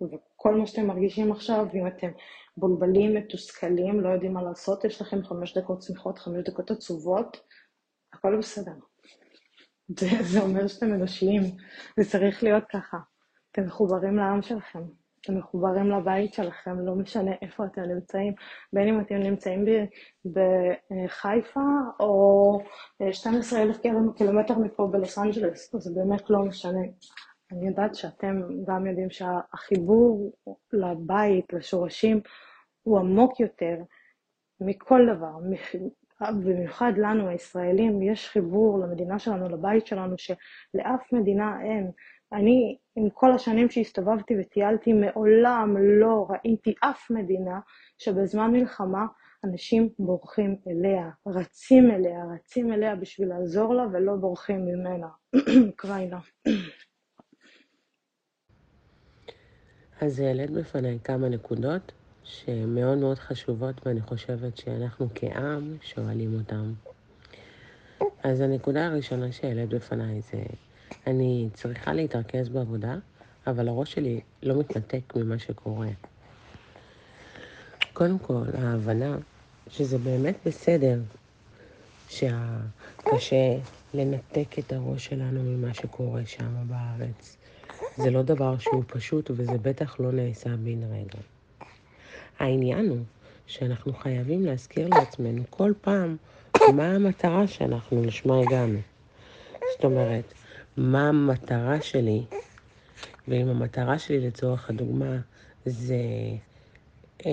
וכל 0.00 0.54
מה 0.54 0.66
שאתם 0.66 0.86
מרגישים 0.86 1.32
עכשיו, 1.32 1.66
אם 1.74 1.86
אתם 1.86 2.08
בולבלים, 2.56 3.14
מתוסכלים, 3.14 4.00
לא 4.00 4.08
יודעים 4.08 4.32
מה 4.32 4.42
לעשות, 4.42 4.84
יש 4.84 5.02
לכם 5.02 5.24
חמש 5.24 5.58
דקות 5.58 5.82
שמחות, 5.82 6.18
חמש 6.18 6.44
דקות 6.44 6.70
עצובות, 6.70 7.36
הכל 8.12 8.36
בסדר. 8.38 8.72
זה, 9.88 10.06
זה 10.22 10.40
אומר 10.40 10.66
שאתם 10.66 10.94
אנושיים, 10.94 11.42
זה 11.96 12.10
צריך 12.10 12.42
להיות 12.42 12.64
ככה. 12.72 12.98
אתם 13.52 13.64
מחוברים 13.64 14.16
לעם 14.16 14.42
שלכם, 14.42 14.82
אתם 15.20 15.38
מחוברים 15.38 15.90
לבית 15.90 16.34
שלכם, 16.34 16.80
לא 16.80 16.94
משנה 16.94 17.30
איפה 17.42 17.64
אתם 17.64 17.82
נמצאים, 17.82 18.34
בין 18.72 18.88
אם 18.88 19.00
אתם 19.00 19.14
נמצאים 19.14 19.64
בחיפה 20.24 21.60
או 22.00 22.58
12,000 23.12 23.76
קילומטר 24.16 24.58
מפה 24.58 24.88
בלוס 24.92 25.18
אנג'לס, 25.18 25.76
זה 25.76 25.90
באמת 25.94 26.30
לא 26.30 26.38
משנה. 26.38 26.80
אני 27.52 27.68
יודעת 27.68 27.94
שאתם 27.94 28.40
גם 28.66 28.86
יודעים 28.86 29.10
שהחיבור 29.10 30.32
לבית, 30.72 31.52
לשורשים, 31.52 32.20
הוא 32.82 32.98
עמוק 32.98 33.40
יותר 33.40 33.76
מכל 34.60 35.00
דבר. 35.16 35.32
במיוחד 36.20 36.92
לנו, 36.96 37.28
הישראלים, 37.28 38.02
יש 38.02 38.28
חיבור 38.28 38.78
למדינה 38.78 39.18
שלנו, 39.18 39.48
לבית 39.48 39.86
שלנו, 39.86 40.14
שלאף 40.18 41.12
מדינה 41.12 41.62
אין. 41.62 41.90
אני, 42.32 42.76
עם 42.96 43.10
כל 43.10 43.32
השנים 43.32 43.70
שהסתובבתי 43.70 44.34
וטיילתי, 44.40 44.92
מעולם 44.92 45.76
לא 45.78 46.26
ראיתי 46.30 46.74
אף 46.80 47.10
מדינה 47.10 47.60
שבזמן 47.98 48.50
מלחמה 48.50 49.06
אנשים 49.44 49.88
בורחים 49.98 50.56
אליה, 50.68 51.10
רצים 51.26 51.90
אליה, 51.90 52.24
רצים 52.34 52.72
אליה 52.72 52.96
בשביל 52.96 53.28
לעזור 53.28 53.74
לה 53.74 53.86
ולא 53.92 54.16
בורחים 54.16 54.66
ממנה. 54.66 55.08
קריינה. 55.76 56.18
אז 60.00 60.20
העלית 60.20 60.50
בפניי 60.50 60.98
כמה 61.04 61.28
נקודות 61.28 61.92
שהן 62.28 62.74
מאוד 62.74 62.98
מאוד 62.98 63.18
חשובות, 63.18 63.86
ואני 63.86 64.00
חושבת 64.00 64.56
שאנחנו 64.56 65.08
כעם 65.14 65.76
שואלים 65.82 66.34
אותן. 66.38 66.72
אז 68.22 68.40
הנקודה 68.40 68.86
הראשונה 68.86 69.32
שהעלית 69.32 69.68
בפניי 69.68 70.20
זה 70.20 70.42
אני 71.06 71.48
צריכה 71.54 71.92
להתרכז 71.92 72.48
בעבודה, 72.48 72.94
אבל 73.46 73.68
הראש 73.68 73.92
שלי 73.92 74.20
לא 74.42 74.60
מתנתק 74.60 75.16
ממה 75.16 75.38
שקורה. 75.38 75.88
קודם 77.92 78.18
כל, 78.18 78.44
ההבנה 78.58 79.16
שזה 79.70 79.98
באמת 79.98 80.36
בסדר 80.46 81.00
שקשה 82.08 83.56
לנתק 83.94 84.58
את 84.58 84.72
הראש 84.72 85.04
שלנו 85.04 85.42
ממה 85.42 85.74
שקורה 85.74 86.26
שם 86.26 86.68
בארץ. 86.68 87.36
זה 87.96 88.10
לא 88.10 88.22
דבר 88.22 88.58
שהוא 88.58 88.84
פשוט, 88.86 89.30
וזה 89.30 89.58
בטח 89.62 90.00
לא 90.00 90.12
נעשה 90.12 90.50
בן 90.56 90.82
רגע. 90.82 91.18
העניין 92.38 92.88
הוא 92.88 92.98
שאנחנו 93.46 93.94
חייבים 93.94 94.44
להזכיר 94.44 94.88
לעצמנו 94.88 95.42
כל 95.50 95.72
פעם 95.80 96.16
מה 96.74 96.86
המטרה 96.94 97.46
שאנחנו 97.46 98.04
לשמה 98.04 98.40
הגענו. 98.40 98.78
זאת 99.52 99.84
אומרת, 99.84 100.32
מה 100.76 101.08
המטרה 101.08 101.80
שלי, 101.80 102.22
ואם 103.28 103.48
המטרה 103.48 103.98
שלי 103.98 104.26
לצורך 104.26 104.70
הדוגמה 104.70 105.18
זה 105.66 105.96
אה, 107.26 107.32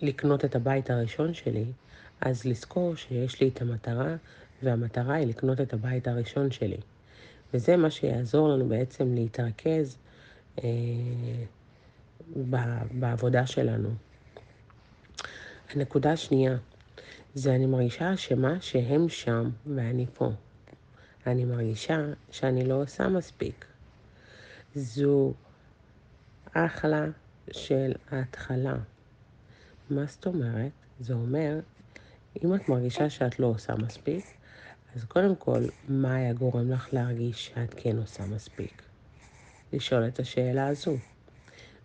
לקנות 0.00 0.44
את 0.44 0.56
הבית 0.56 0.90
הראשון 0.90 1.34
שלי, 1.34 1.64
אז 2.20 2.44
לזכור 2.44 2.96
שיש 2.96 3.40
לי 3.40 3.48
את 3.48 3.62
המטרה, 3.62 4.16
והמטרה 4.62 5.14
היא 5.14 5.26
לקנות 5.26 5.60
את 5.60 5.72
הבית 5.72 6.08
הראשון 6.08 6.50
שלי. 6.50 6.76
וזה 7.54 7.76
מה 7.76 7.90
שיעזור 7.90 8.48
לנו 8.48 8.68
בעצם 8.68 9.14
להתרכז 9.14 9.96
אה, 10.58 10.68
בעבודה 12.92 13.46
שלנו. 13.46 13.88
הנקודה 15.74 16.12
השנייה, 16.12 16.56
זה 17.34 17.54
אני 17.54 17.66
מרגישה 17.66 18.14
אשמה 18.14 18.60
שהם 18.60 19.08
שם 19.08 19.50
ואני 19.66 20.06
פה. 20.14 20.30
אני 21.26 21.44
מרגישה 21.44 21.98
שאני 22.30 22.64
לא 22.64 22.82
עושה 22.82 23.08
מספיק. 23.08 23.64
זו 24.74 25.32
אחלה 26.52 27.04
של 27.50 27.92
ההתחלה. 28.10 28.76
מה 29.90 30.06
זאת 30.06 30.26
אומרת? 30.26 30.70
זה 31.00 31.14
אומר, 31.14 31.60
אם 32.44 32.54
את 32.54 32.68
מרגישה 32.68 33.10
שאת 33.10 33.38
לא 33.38 33.46
עושה 33.46 33.74
מספיק, 33.74 34.24
אז 34.96 35.04
קודם 35.04 35.36
כל, 35.36 35.64
מה 35.88 36.14
היה 36.14 36.32
גורם 36.32 36.70
לך 36.70 36.88
להרגיש 36.92 37.46
שאת 37.46 37.74
כן 37.76 37.96
עושה 37.98 38.26
מספיק? 38.26 38.82
לשאול 39.72 40.08
את 40.08 40.20
השאלה 40.20 40.66
הזו. 40.68 40.96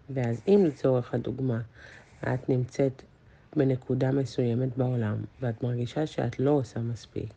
ואז 0.09 0.41
אם 0.47 0.65
לצורך 0.67 1.13
הדוגמה, 1.13 1.61
את 2.23 2.49
נמצאת 2.49 3.01
בנקודה 3.55 4.11
מסוימת 4.11 4.77
בעולם, 4.77 5.17
ואת 5.41 5.63
מרגישה 5.63 6.07
שאת 6.07 6.39
לא 6.39 6.51
עושה 6.51 6.79
מספיק, 6.79 7.29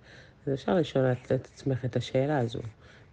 אז 0.46 0.54
אפשר 0.54 0.74
לשאול 0.74 1.12
את 1.12 1.32
עצמך 1.32 1.84
את 1.84 1.96
השאלה 1.96 2.38
הזו. 2.38 2.60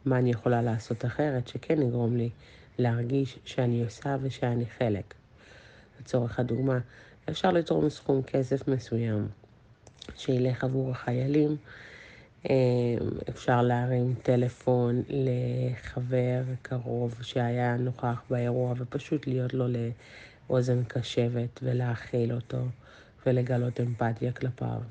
מה 0.06 0.18
אני 0.18 0.32
יכולה 0.32 0.62
לעשות 0.62 1.06
אחרת 1.06 1.48
שכן 1.48 1.82
יגרום 1.82 2.18
לי 2.18 2.30
להרגיש 2.78 3.40
שאני 3.46 3.84
עושה 3.84 4.18
ושאני 4.22 4.66
חלק. 4.66 5.14
לצורך 6.00 6.40
הדוגמה, 6.40 6.80
אפשר 7.30 7.52
לתרום 7.52 7.90
סכום 7.90 8.24
כסף 8.24 8.68
מסוים 8.68 9.28
שילך 10.16 10.64
עבור 10.64 10.92
החיילים, 10.92 11.58
אפשר 13.30 13.62
להרים 13.62 14.14
טלפון 14.24 15.04
לחבר 15.10 16.44
קרוב 16.62 17.16
שהיה 17.22 17.78
נוכח 17.78 18.22
באירוע 18.30 18.74
ופשוט 18.78 19.28
להיות 19.28 19.54
לו 19.54 19.66
לאוזן 20.50 20.84
קשבת 20.84 21.60
ולהכיל 21.64 22.34
אותו 22.34 22.58
ולגלות 23.26 23.80
אמפתיה 23.80 24.32
כלפיו. 24.32 24.82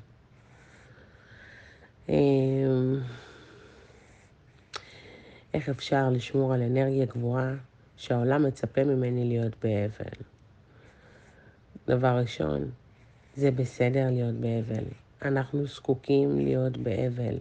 אמ, 2.09 3.01
איך 5.55 5.69
אפשר 5.69 6.11
לשמור 6.11 6.55
על 6.55 6.63
אנרגיה 6.63 7.07
גבוהה 7.07 7.55
שהעולם 7.97 8.43
מצפה 8.43 8.85
ממני 8.85 9.29
להיות 9.29 9.53
באבל? 9.63 10.17
דבר 11.87 12.19
ראשון, 12.19 12.71
זה 13.37 13.51
בסדר 13.51 14.11
להיות 14.11 14.35
באבל. 14.35 14.85
אנחנו 15.25 15.67
זקוקים 15.67 16.39
להיות 16.39 16.77
באבל. 16.77 17.37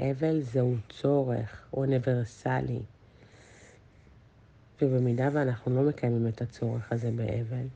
אבל 0.00 0.40
זהו 0.40 0.74
צורך 0.88 1.68
אוניברסלי. 1.72 2.78
ובמידה 4.82 5.28
ואנחנו 5.32 5.76
לא 5.76 5.88
מקיימים 5.88 6.28
את 6.28 6.42
הצורך 6.42 6.92
הזה 6.92 7.10
באבל, 7.10 7.66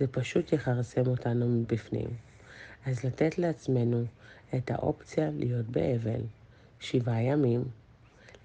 זה 0.00 0.06
פשוט 0.06 0.52
יכרסם 0.52 1.06
אותנו 1.06 1.48
מבפנים. 1.48 2.08
אז 2.86 3.04
לתת 3.04 3.38
לעצמנו 3.38 4.04
את 4.54 4.70
האופציה 4.70 5.30
להיות 5.30 5.66
באבל 5.66 6.20
שבעה 6.80 7.22
ימים, 7.22 7.64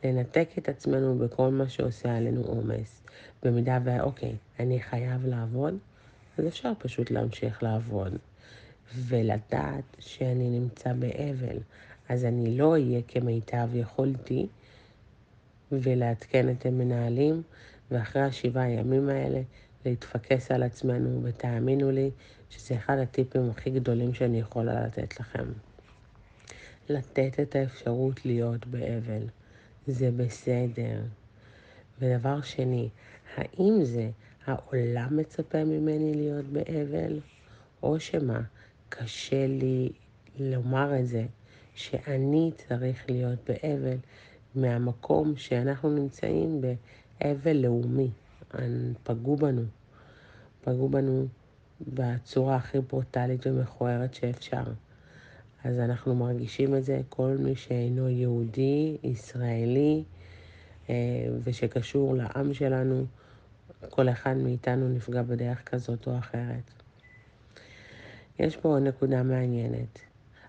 לנתק 0.04 0.50
את 0.58 0.70
עצמנו 0.70 1.18
בכל 1.18 1.50
מה 1.50 1.70
שעושה 1.70 2.18
עלינו 2.18 2.42
עומס. 2.42 3.02
במידה 3.44 3.80
ואוקיי, 3.84 4.36
אני 4.60 4.82
חייב 4.82 5.26
לעבוד, 5.26 5.78
אז 6.38 6.48
אפשר 6.48 6.72
פשוט 6.80 7.12
להמשיך 7.12 7.64
לעבוד. 7.64 8.18
ולדעת 8.94 9.84
שאני 10.00 10.50
נמצא 10.60 10.94
באבל, 10.94 11.58
אז 12.10 12.26
אני 12.26 12.58
לא 12.58 12.72
אהיה 12.72 13.02
כמיטב 13.08 13.70
יכולתי, 13.74 14.48
ולעדכן 15.72 16.50
את 16.50 16.66
המנהלים, 16.66 17.42
ואחרי 17.92 18.22
השבעה 18.22 18.64
הימים 18.64 19.10
האלה 19.10 19.42
להתפקס 19.86 20.52
על 20.52 20.64
עצמנו, 20.64 21.24
ותאמינו 21.24 21.92
לי 21.92 22.12
שזה 22.50 22.76
אחד 22.76 22.98
הטיפים 22.98 23.50
הכי 23.50 23.70
גדולים 23.70 24.14
שאני 24.14 24.40
יכולה 24.40 24.86
לתת 24.86 25.20
לכם. 25.20 25.46
לתת 26.90 27.40
את 27.40 27.56
האפשרות 27.56 28.26
להיות 28.26 28.66
באבל. 28.68 29.24
זה 29.88 30.12
בסדר. 30.12 31.02
ודבר 32.00 32.42
שני, 32.42 32.90
האם 33.36 33.84
זה 33.84 34.10
העולם 34.46 35.18
מצפה 35.18 35.64
ממני 35.64 36.14
להיות 36.14 36.46
באבל, 36.46 37.20
או 37.84 38.00
שמה, 38.00 38.42
קשה 38.90 39.48
לי 39.48 39.90
לומר 40.40 41.00
את 41.00 41.08
זה, 41.08 41.26
שאני 41.76 42.52
צריך 42.56 43.10
להיות 43.10 43.40
באבל 43.48 43.98
מהמקום 44.56 45.38
שאנחנו 45.38 45.90
נמצאים 45.90 46.62
באבל 46.62 47.58
לאומי. 47.58 48.10
פגעו 49.04 49.36
בנו. 49.36 49.64
פגעו 50.62 50.90
בנו 50.90 51.28
בצורה 51.82 52.56
הכי 52.56 52.80
ברוטלית 52.80 53.48
ומכוערת 53.48 54.14
שאפשר. 54.14 54.64
אז 55.64 55.80
אנחנו 55.80 56.16
מרגישים 56.16 56.76
את 56.76 56.84
זה, 56.84 57.02
כל 57.10 57.36
מי 57.40 57.56
שאינו 57.56 58.10
יהודי, 58.10 58.98
ישראלי, 59.04 60.04
אה, 60.90 60.96
ושקשור 61.44 62.16
לעם 62.16 62.54
שלנו, 62.54 63.06
כל 63.90 64.10
אחד 64.10 64.38
מאיתנו 64.38 64.90
נפגע 64.90 65.22
בדרך 65.22 65.64
כזאת 65.70 66.08
או 66.08 66.18
אחרת. 66.18 66.72
יש 68.40 68.58
פה 68.58 68.78
נקודה 68.82 69.24
מעניינת. 69.24 70.00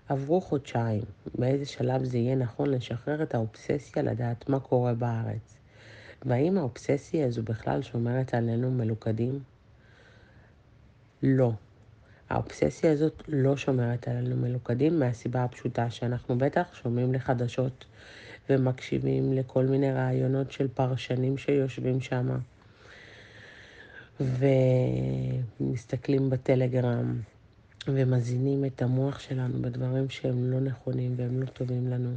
עברו 0.09 0.41
חודשיים, 0.41 1.01
באיזה 1.35 1.65
שלב 1.65 2.03
זה 2.03 2.17
יהיה 2.17 2.35
נכון 2.35 2.69
לשחרר 2.69 3.23
את 3.23 3.35
האובססיה 3.35 4.03
לדעת 4.03 4.49
מה 4.49 4.59
קורה 4.59 4.93
בארץ. 4.93 5.57
והאם 6.25 6.57
האובססיה 6.57 7.25
הזו 7.25 7.43
בכלל 7.43 7.81
שומרת 7.81 8.33
עלינו 8.33 8.71
מלוכדים? 8.71 9.39
לא. 11.23 11.51
האובססיה 12.29 12.91
הזאת 12.91 13.23
לא 13.27 13.57
שומרת 13.57 14.07
עלינו 14.07 14.35
מלוכדים 14.35 14.99
מהסיבה 14.99 15.43
הפשוטה 15.43 15.89
שאנחנו 15.89 16.37
בטח 16.37 16.73
שומעים 16.73 17.13
לחדשות 17.13 17.85
ומקשיבים 18.49 19.33
לכל 19.33 19.65
מיני 19.65 19.91
רעיונות 19.91 20.51
של 20.51 20.67
פרשנים 20.67 21.37
שיושבים 21.37 22.01
שם 22.01 22.37
ומסתכלים 25.59 26.29
בטלגרם 26.29 27.19
ומזינים 27.93 28.65
את 28.65 28.81
המוח 28.81 29.19
שלנו 29.19 29.61
בדברים 29.61 30.09
שהם 30.09 30.51
לא 30.51 30.59
נכונים 30.59 31.13
והם 31.17 31.41
לא 31.41 31.45
טובים 31.45 31.87
לנו. 31.87 32.09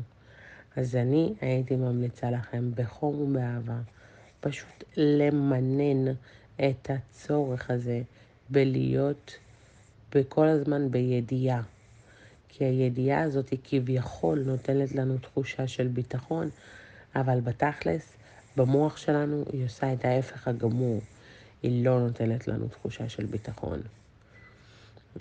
אז 0.77 0.97
אני 0.97 1.35
הייתי 1.41 1.77
ממליצה 1.77 2.31
לכם 2.31 2.71
בחום 2.75 3.21
ובאהבה 3.21 3.79
פשוט 4.41 4.85
למנן 4.97 6.13
את 6.57 6.91
הצורך 6.91 7.71
הזה 7.71 8.03
בלהיות 8.51 9.37
וכל 10.15 10.47
הזמן 10.47 10.91
בידיעה. 10.91 11.63
כי 12.49 12.65
הידיעה 12.65 13.23
הזאת 13.23 13.49
היא 13.49 13.59
כביכול 13.65 14.43
נותנת 14.47 14.95
לנו 14.95 15.19
תחושה 15.19 15.69
של 15.69 15.89
ביטחון, 15.89 16.49
אבל 17.17 17.41
בתכלס, 17.41 18.13
במוח 18.57 18.97
שלנו 18.97 19.45
היא 19.53 19.65
עושה 19.65 19.93
את 19.93 20.05
ההפך 20.05 20.49
הגמור. 20.49 21.01
היא 21.63 21.85
לא 21.85 22.01
נותנת 22.01 22.49
לנו 22.49 22.69
תחושה 22.69 23.09
של 23.09 23.27
ביטחון. 23.27 23.81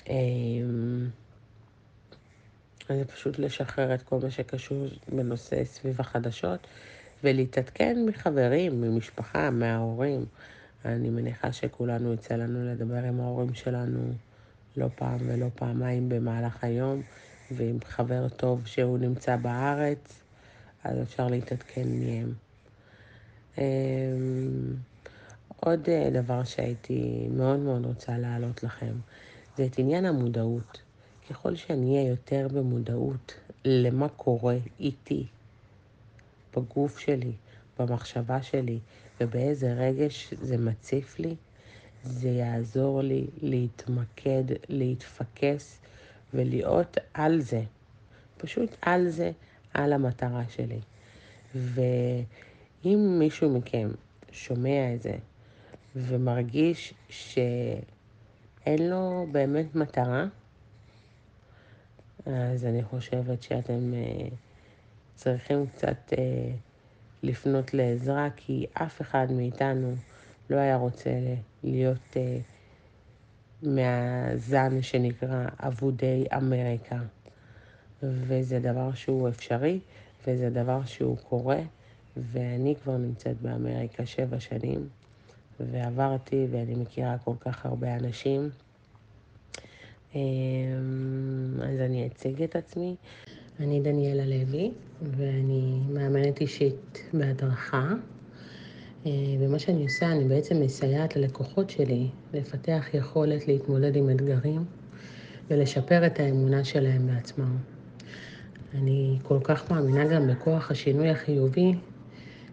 אמ, 0.09 1.09
זה 2.89 3.05
פשוט 3.05 3.39
לשחרר 3.39 3.93
את 3.93 4.01
כל 4.01 4.19
מה 4.23 4.31
שקשור 4.31 4.87
בנושא 5.07 5.65
סביב 5.65 6.01
החדשות 6.01 6.67
ולהתעדכן 7.23 8.05
מחברים, 8.07 8.81
ממשפחה, 8.81 9.49
מההורים. 9.49 10.25
אני 10.85 11.09
מניחה 11.09 11.51
שכולנו 11.51 12.13
יצא 12.13 12.35
לנו 12.35 12.65
לדבר 12.65 13.03
עם 13.03 13.21
ההורים 13.21 13.53
שלנו 13.53 14.13
לא 14.77 14.87
פעם 14.95 15.17
ולא 15.25 15.47
פעמיים 15.55 16.09
במהלך 16.09 16.63
היום, 16.63 17.01
ועם 17.51 17.77
חבר 17.85 18.29
טוב 18.29 18.61
שהוא 18.65 18.97
נמצא 18.97 19.35
בארץ, 19.35 20.21
אז 20.83 21.01
אפשר 21.01 21.27
להתעדכן 21.27 21.87
מהם. 21.87 22.33
אמ, 23.57 24.73
עוד 25.59 25.89
אה, 25.89 26.09
דבר 26.13 26.43
שהייתי 26.43 27.27
מאוד 27.31 27.59
מאוד 27.59 27.85
רוצה 27.85 28.17
להעלות 28.17 28.63
לכם, 28.63 28.93
זה 29.59 29.65
את 29.65 29.79
עניין 29.79 30.05
המודעות. 30.05 30.81
ככל 31.29 31.55
שאני 31.55 31.97
אהיה 31.97 32.09
יותר 32.09 32.47
במודעות 32.53 33.33
למה 33.65 34.09
קורה 34.09 34.57
איתי, 34.79 35.25
בגוף 36.55 36.99
שלי, 36.99 37.31
במחשבה 37.79 38.41
שלי, 38.41 38.79
ובאיזה 39.21 39.73
רגש 39.73 40.33
זה 40.41 40.57
מציף 40.57 41.19
לי, 41.19 41.35
זה 42.03 42.29
יעזור 42.29 43.01
לי 43.01 43.27
להתמקד, 43.41 44.43
להתפקס 44.69 45.79
ולהיות 46.33 46.97
על 47.13 47.41
זה. 47.41 47.61
פשוט 48.37 48.75
על 48.81 49.09
זה, 49.09 49.31
על 49.73 49.93
המטרה 49.93 50.43
שלי. 50.49 50.79
ואם 51.55 53.15
מישהו 53.19 53.57
מכם 53.57 53.89
שומע 54.31 54.93
את 54.95 55.01
זה 55.01 55.15
ומרגיש 55.95 56.93
שאין 58.69 58.89
לו 58.89 59.27
באמת 59.31 59.75
מטרה, 59.75 60.25
אז 62.25 62.65
אני 62.65 62.83
חושבת 62.83 63.43
שאתם 63.43 63.93
uh, 63.93 64.33
צריכים 65.15 65.67
קצת 65.67 66.13
uh, 66.13 66.15
לפנות 67.23 67.73
לעזרה, 67.73 68.27
כי 68.35 68.65
אף 68.73 69.01
אחד 69.01 69.27
מאיתנו 69.31 69.95
לא 70.49 70.57
היה 70.57 70.75
רוצה 70.75 71.09
להיות 71.63 72.13
uh, 72.13 72.17
מהזן 73.63 74.81
שנקרא 74.81 75.45
אבודי 75.59 76.25
אמריקה. 76.37 76.99
וזה 78.03 78.59
דבר 78.59 78.93
שהוא 78.93 79.29
אפשרי, 79.29 79.79
וזה 80.27 80.49
דבר 80.49 80.85
שהוא 80.85 81.17
קורה, 81.17 81.59
ואני 82.17 82.75
כבר 82.83 82.97
נמצאת 82.97 83.41
באמריקה 83.41 84.05
שבע 84.05 84.39
שנים, 84.39 84.89
ועברתי 85.71 86.47
ואני 86.51 86.75
מכירה 86.75 87.17
כל 87.17 87.33
כך 87.39 87.65
הרבה 87.65 87.95
אנשים. 87.95 88.49
אמ, 90.15 90.19
אז 91.63 91.79
אני 91.79 92.07
אציג 92.07 92.43
את 92.43 92.55
עצמי. 92.55 92.95
אני 93.59 93.79
דניאלה 93.79 94.25
לוי, 94.25 94.71
ואני 95.01 95.79
מאמנת 95.89 96.41
אישית 96.41 96.99
בהדרכה. 97.13 97.93
אה, 99.05 99.11
ומה 99.39 99.59
שאני 99.59 99.83
עושה, 99.83 100.11
אני 100.11 100.23
בעצם 100.23 100.61
מסייעת 100.61 101.15
ללקוחות 101.15 101.69
שלי 101.69 102.07
לפתח 102.33 102.85
יכולת 102.93 103.47
להתמודד 103.47 103.95
עם 103.95 104.09
אתגרים 104.09 104.65
ולשפר 105.49 106.05
את 106.05 106.19
האמונה 106.19 106.63
שלהם 106.63 107.07
בעצמם. 107.07 107.57
אני 108.73 109.19
כל 109.23 109.39
כך 109.43 109.71
מאמינה 109.71 110.05
גם 110.05 110.27
בכוח 110.27 110.71
השינוי 110.71 111.09
החיובי 111.09 111.73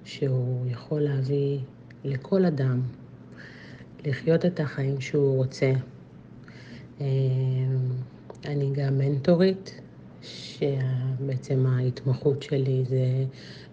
שהוא 0.04 0.66
יכול 0.70 1.00
להביא 1.00 1.58
לכל 2.06 2.44
אדם 2.44 2.80
לחיות 4.04 4.44
את 4.44 4.60
החיים 4.60 5.00
שהוא 5.00 5.36
רוצה. 5.36 5.72
אה, 7.00 7.06
אני 8.44 8.70
גם 8.72 8.98
מנטורית, 8.98 9.80
שבעצם 10.22 11.66
ההתמחות 11.66 12.42
שלי 12.42 12.84
זה 12.88 13.24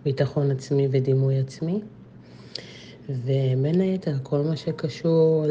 ביטחון 0.04 0.52
עצמי 0.52 0.88
ודימוי 0.92 1.40
עצמי. 1.40 1.82
ובין 3.10 3.82
היתר 3.82 4.18
כל 4.24 4.42
מה 4.42 4.56
שקשור 4.56 5.46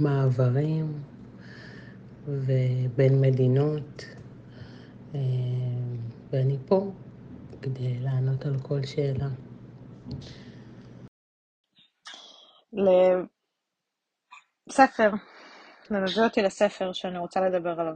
למעברים 0.00 0.92
ובין 2.28 3.20
מדינות, 3.20 4.04
אה, 5.14 5.20
ואני 6.32 6.56
פה 6.66 6.90
כדי 7.62 7.98
לענות 8.00 8.46
על 8.46 8.58
כל 8.62 8.82
שאלה. 8.82 9.28
לספר, 14.68 15.10
זה 16.06 16.24
אותי 16.24 16.42
לספר 16.42 16.92
שאני 16.92 17.18
רוצה 17.18 17.40
לדבר 17.40 17.80
עליו. 17.80 17.94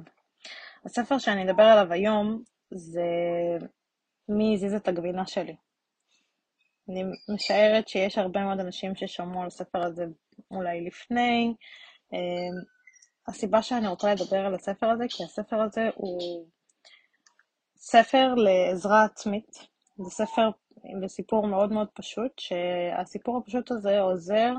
הספר 0.85 1.19
שאני 1.19 1.51
אדבר 1.51 1.63
עליו 1.63 1.93
היום 1.93 2.43
זה 2.71 3.03
מי 4.29 4.55
הזיז 4.55 4.75
את 4.75 4.89
הגבינה 4.89 5.27
שלי. 5.27 5.57
אני 6.89 7.03
משערת 7.35 7.89
שיש 7.89 8.19
הרבה 8.19 8.41
מאוד 8.45 8.61
אנשים 8.61 8.95
ששמעו 8.95 9.41
על 9.41 9.47
הספר 9.47 9.87
הזה 9.87 10.05
אולי 10.51 10.85
לפני. 10.87 11.55
אמ, 12.13 12.19
הסיבה 13.29 13.63
שאני 13.63 13.89
רוצה 13.89 14.15
לדבר 14.15 14.47
על 14.47 14.55
הספר 14.55 14.87
הזה, 14.87 15.05
כי 15.09 15.25
הספר 15.25 15.61
הזה 15.61 15.91
הוא 15.95 16.47
ספר 17.77 18.35
לעזרה 18.35 19.05
עצמית. 19.05 19.51
זה 19.97 20.11
ספר 20.11 20.51
בסיפור 21.03 21.47
מאוד 21.47 21.73
מאוד 21.73 21.89
פשוט, 21.95 22.33
שהסיפור 22.39 23.39
הפשוט 23.39 23.71
הזה 23.71 24.01
עוזר 24.01 24.53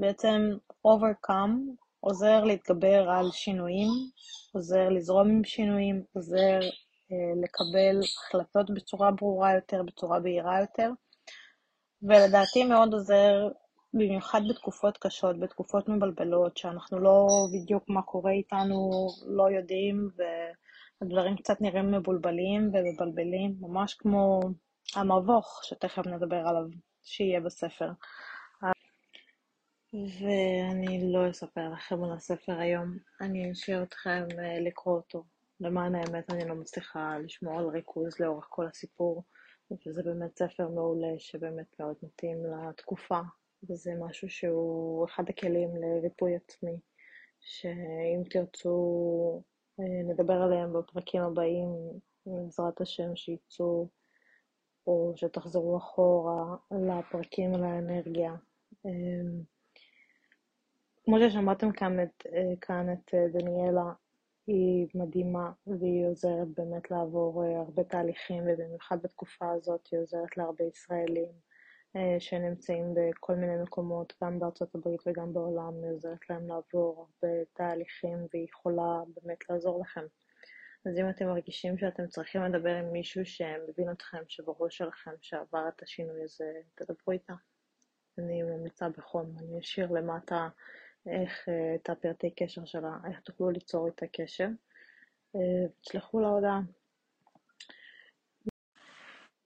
בעצם 0.00 0.40
overcome, 0.86 1.76
עוזר 2.00 2.44
להתגבר 2.44 3.10
על 3.10 3.30
שינויים, 3.32 3.88
עוזר 4.52 4.88
לזרום 4.88 5.30
עם 5.30 5.44
שינויים, 5.44 6.02
עוזר 6.12 6.60
אה, 7.12 7.42
לקבל 7.42 8.00
החלטות 8.26 8.70
בצורה 8.74 9.10
ברורה 9.10 9.54
יותר, 9.54 9.82
בצורה 9.82 10.20
בהירה 10.20 10.60
יותר. 10.60 10.90
ולדעתי 12.02 12.64
מאוד 12.64 12.92
עוזר, 12.92 13.48
במיוחד 13.94 14.40
בתקופות 14.50 14.98
קשות, 14.98 15.40
בתקופות 15.40 15.88
מבלבלות, 15.88 16.56
שאנחנו 16.56 16.98
לא 16.98 17.26
בדיוק 17.52 17.84
מה 17.88 18.02
קורה 18.02 18.32
איתנו, 18.32 18.90
לא 19.26 19.50
יודעים, 19.50 20.10
והדברים 20.16 21.36
קצת 21.36 21.60
נראים 21.60 21.90
מבולבלים 21.90 22.70
ומבלבלים, 22.72 23.54
ממש 23.60 23.94
כמו 23.94 24.40
המבוך, 24.96 25.60
שתכף 25.64 26.06
נדבר 26.06 26.48
עליו, 26.48 26.64
שיהיה 27.02 27.40
בספר. 27.40 27.90
ואני 29.92 31.12
לא 31.12 31.30
אספר 31.30 31.68
לכם 31.72 32.04
על 32.04 32.12
הספר 32.12 32.58
היום, 32.58 32.98
אני 33.20 33.52
אשאיר 33.52 33.82
אתכם 33.82 34.26
אה, 34.38 34.60
לקרוא 34.60 34.96
אותו. 34.96 35.24
למען 35.60 35.94
האמת 35.94 36.30
אני 36.30 36.48
לא 36.48 36.54
מצליחה 36.54 37.18
לשמור 37.18 37.58
על 37.58 37.68
ריכוז 37.68 38.20
לאורך 38.20 38.46
כל 38.50 38.66
הסיפור. 38.66 39.24
וזה 39.86 40.02
באמת 40.02 40.38
ספר 40.38 40.68
מעולה 40.68 41.18
שבאמת 41.18 41.80
מאוד 41.80 41.96
מתאים 42.02 42.38
לתקופה, 42.46 43.18
וזה 43.70 43.92
משהו 44.00 44.28
שהוא 44.30 45.06
אחד 45.06 45.28
הכלים 45.28 45.68
לריפוי 45.76 46.36
עצמי, 46.36 46.78
שאם 47.40 48.22
תרצו 48.30 49.42
אה, 49.80 50.12
נדבר 50.12 50.42
עליהם 50.42 50.72
בפרקים 50.72 51.22
הבאים, 51.22 51.68
בעזרת 52.26 52.80
השם 52.80 53.16
שיצאו, 53.16 53.88
או 54.86 55.12
שתחזרו 55.16 55.76
אחורה 55.78 56.56
לפרקים 56.70 57.54
על 57.54 57.64
האנרגיה. 57.64 58.32
אה, 61.08 61.12
כמו 61.12 61.30
ששמעתם 61.30 61.72
כאן 61.72 62.02
את, 62.02 62.26
אה, 62.32 62.56
כאן 62.60 62.92
את 62.92 63.14
דניאלה, 63.32 63.92
היא 64.46 64.86
מדהימה 64.94 65.52
והיא 65.66 66.06
עוזרת 66.06 66.48
באמת 66.56 66.90
לעבור 66.90 67.44
אה, 67.44 67.58
הרבה 67.58 67.84
תהליכים 67.84 68.44
ובמיוחד 68.46 69.02
בתקופה 69.02 69.52
הזאת 69.52 69.86
היא 69.92 70.00
עוזרת 70.00 70.36
להרבה 70.36 70.64
ישראלים 70.64 71.32
אה, 71.96 72.20
שנמצאים 72.20 72.94
בכל 72.94 73.34
מיני 73.34 73.62
מקומות, 73.62 74.12
גם 74.24 74.38
בארצות 74.38 74.74
הברית 74.74 75.00
וגם 75.06 75.32
בעולם, 75.32 75.72
היא 75.82 75.92
עוזרת 75.92 76.30
להם 76.30 76.48
לעבור 76.48 76.98
הרבה 76.98 77.44
תהליכים 77.52 78.18
והיא 78.32 78.46
יכולה 78.48 79.00
באמת 79.14 79.50
לעזור 79.50 79.80
לכם. 79.80 80.04
אז 80.86 80.98
אם 80.98 81.08
אתם 81.10 81.26
מרגישים 81.26 81.78
שאתם 81.78 82.06
צריכים 82.06 82.42
לדבר 82.42 82.74
עם 82.74 82.92
מישהו 82.92 83.26
שמבין 83.26 83.90
אתכם, 83.90 84.22
שבראש 84.28 84.76
שלכם 84.76 85.10
שעבר 85.20 85.68
את 85.68 85.82
השינוי 85.82 86.22
הזה, 86.22 86.52
תדברו 86.74 87.12
איתה. 87.12 87.34
אני 88.18 88.42
ממליצה 88.42 88.88
בחום, 88.88 89.34
אני 89.38 89.60
אשאיר 89.60 89.92
למטה 89.92 90.48
איך, 91.08 91.48
אה, 91.48 91.74
את 91.74 91.90
הפרטי 91.90 92.30
קשר 92.30 92.64
שלה, 92.64 92.96
איך 93.10 93.20
תוכלו 93.20 93.50
ליצור 93.50 93.86
איתה 93.86 94.06
קשר. 94.06 94.48
תשלחו 95.80 96.20
לה 96.20 96.28
הודעה. 96.28 96.60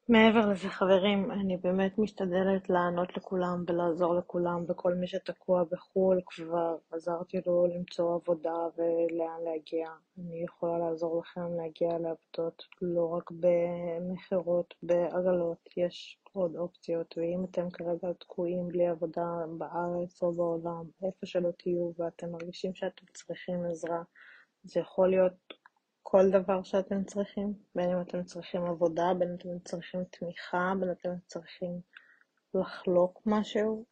מעבר 0.09 0.47
לזה, 0.51 0.69
חברים, 0.69 1.31
אני 1.31 1.57
באמת 1.57 1.99
משתדלת 1.99 2.71
לענות 2.71 3.17
לכולם 3.17 3.65
ולעזור 3.69 4.15
לכולם, 4.15 4.65
וכל 4.69 4.95
מי 4.95 5.07
שתקוע 5.07 5.65
בחו"ל 5.73 6.21
כבר 6.27 6.77
עזרתי 6.91 7.41
לו 7.47 7.67
למצוא 7.67 8.15
עבודה 8.15 8.57
ולאן 8.77 9.45
להגיע. 9.45 9.89
אני 10.19 10.45
יכולה 10.45 10.79
לעזור 10.79 11.21
לכם 11.21 11.55
להגיע 11.57 11.89
לעבודות 11.89 12.63
לא 12.83 13.09
רק 13.09 13.31
במכירות, 13.31 14.75
בעגלות, 14.83 15.69
יש 15.77 16.19
עוד 16.33 16.57
אופציות, 16.57 17.15
ואם 17.19 17.45
אתם 17.51 17.71
כרגע 17.71 18.13
תקועים 18.19 18.69
בלי 18.69 18.87
עבודה 18.87 19.27
בארץ 19.59 20.23
או 20.23 20.33
בעולם, 20.33 20.85
איפה 21.07 21.27
שלא 21.27 21.51
תהיו 21.59 21.91
ואתם 21.99 22.31
מרגישים 22.31 22.75
שאתם 22.75 23.07
צריכים 23.15 23.65
עזרה, 23.71 24.03
זה 24.65 24.81
יכול 24.81 25.11
להיות 25.11 25.62
כל 26.03 26.31
דבר 26.31 26.63
שאתם 26.63 27.05
צריכים, 27.05 27.55
בין 27.75 27.91
אם 27.91 28.01
אתם 28.01 28.25
צריכים 28.25 28.65
עבודה, 28.65 29.15
בין 29.19 29.29
אם 29.29 29.35
אתם 29.35 29.59
צריכים 29.59 30.05
תמיכה, 30.05 30.73
בין 30.81 30.89
אם 30.89 30.95
אתם 31.01 31.11
צריכים 31.27 31.81
לחלוק 32.55 33.23
משהו, 33.27 33.85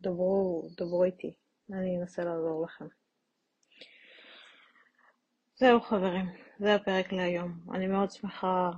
דברו, 0.00 0.68
דברו 0.76 1.04
איתי, 1.04 1.34
אני 1.72 2.00
אנסה 2.00 2.24
לעזור 2.24 2.64
לכם. 2.64 2.86
זהו 5.56 5.80
חברים, 5.80 6.26
זה 6.58 6.74
הפרק 6.74 7.12
להיום. 7.12 7.60
אני 7.74 7.86
מאוד 7.86 8.10
שמחה 8.10 8.70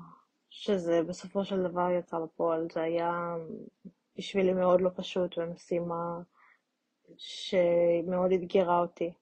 שזה 0.51 1.03
בסופו 1.03 1.45
של 1.45 1.63
דבר 1.63 1.91
יצא 1.91 2.19
לפועל. 2.19 2.69
זה 2.73 2.83
היה 2.83 3.35
בשבילי 4.17 4.53
מאוד 4.53 4.81
לא 4.81 4.91
פשוט 4.97 5.39
ומשימה 5.39 6.21
שמאוד 7.17 8.33
אתגרה 8.33 8.81
אותי. 8.81 9.13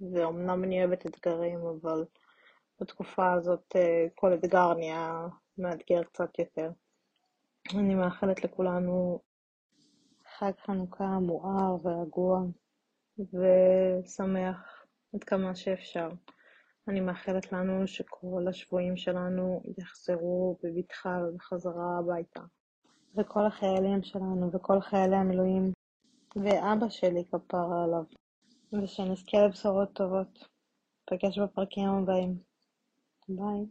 ואומנם 0.00 0.64
אני 0.64 0.84
אוהבת 0.84 1.06
אתגרים, 1.06 1.60
אבל 1.66 2.04
בתקופה 2.80 3.32
הזאת 3.32 3.76
אה, 3.76 4.06
כל 4.14 4.34
אתגר 4.34 4.74
נהיה 4.74 5.26
מאתגר 5.58 6.02
קצת 6.02 6.38
יותר. 6.38 6.70
אני 7.74 7.94
מאחלת 7.94 8.44
לכולנו 8.44 9.20
חג 10.38 10.52
חנוכה 10.66 11.04
מואר 11.04 11.76
ורגוע 11.82 12.40
ושמח 13.18 14.84
עד 15.14 15.24
כמה 15.24 15.54
שאפשר. 15.54 16.08
אני 16.88 17.00
מאחלת 17.00 17.52
לנו 17.52 17.86
שכל 17.86 18.48
השבויים 18.48 18.96
שלנו 18.96 19.62
יחזרו 19.78 20.58
בבטחה 20.62 21.18
ובחזרה 21.28 21.98
הביתה. 21.98 22.40
וכל 23.16 23.46
החיילים 23.46 24.02
שלנו 24.02 24.50
וכל 24.52 24.80
חיילי 24.80 25.16
המילואים 25.16 25.72
ואבא 26.36 26.88
שלי 26.88 27.24
כפרה 27.24 27.84
עליו. 27.84 28.04
ושנזכה 28.72 29.38
לבשורות 29.46 29.92
טובות. 29.92 30.48
נפגש 31.12 31.38
בפרקים 31.38 31.88
הבאים. 31.88 32.45
Bye. 33.28 33.66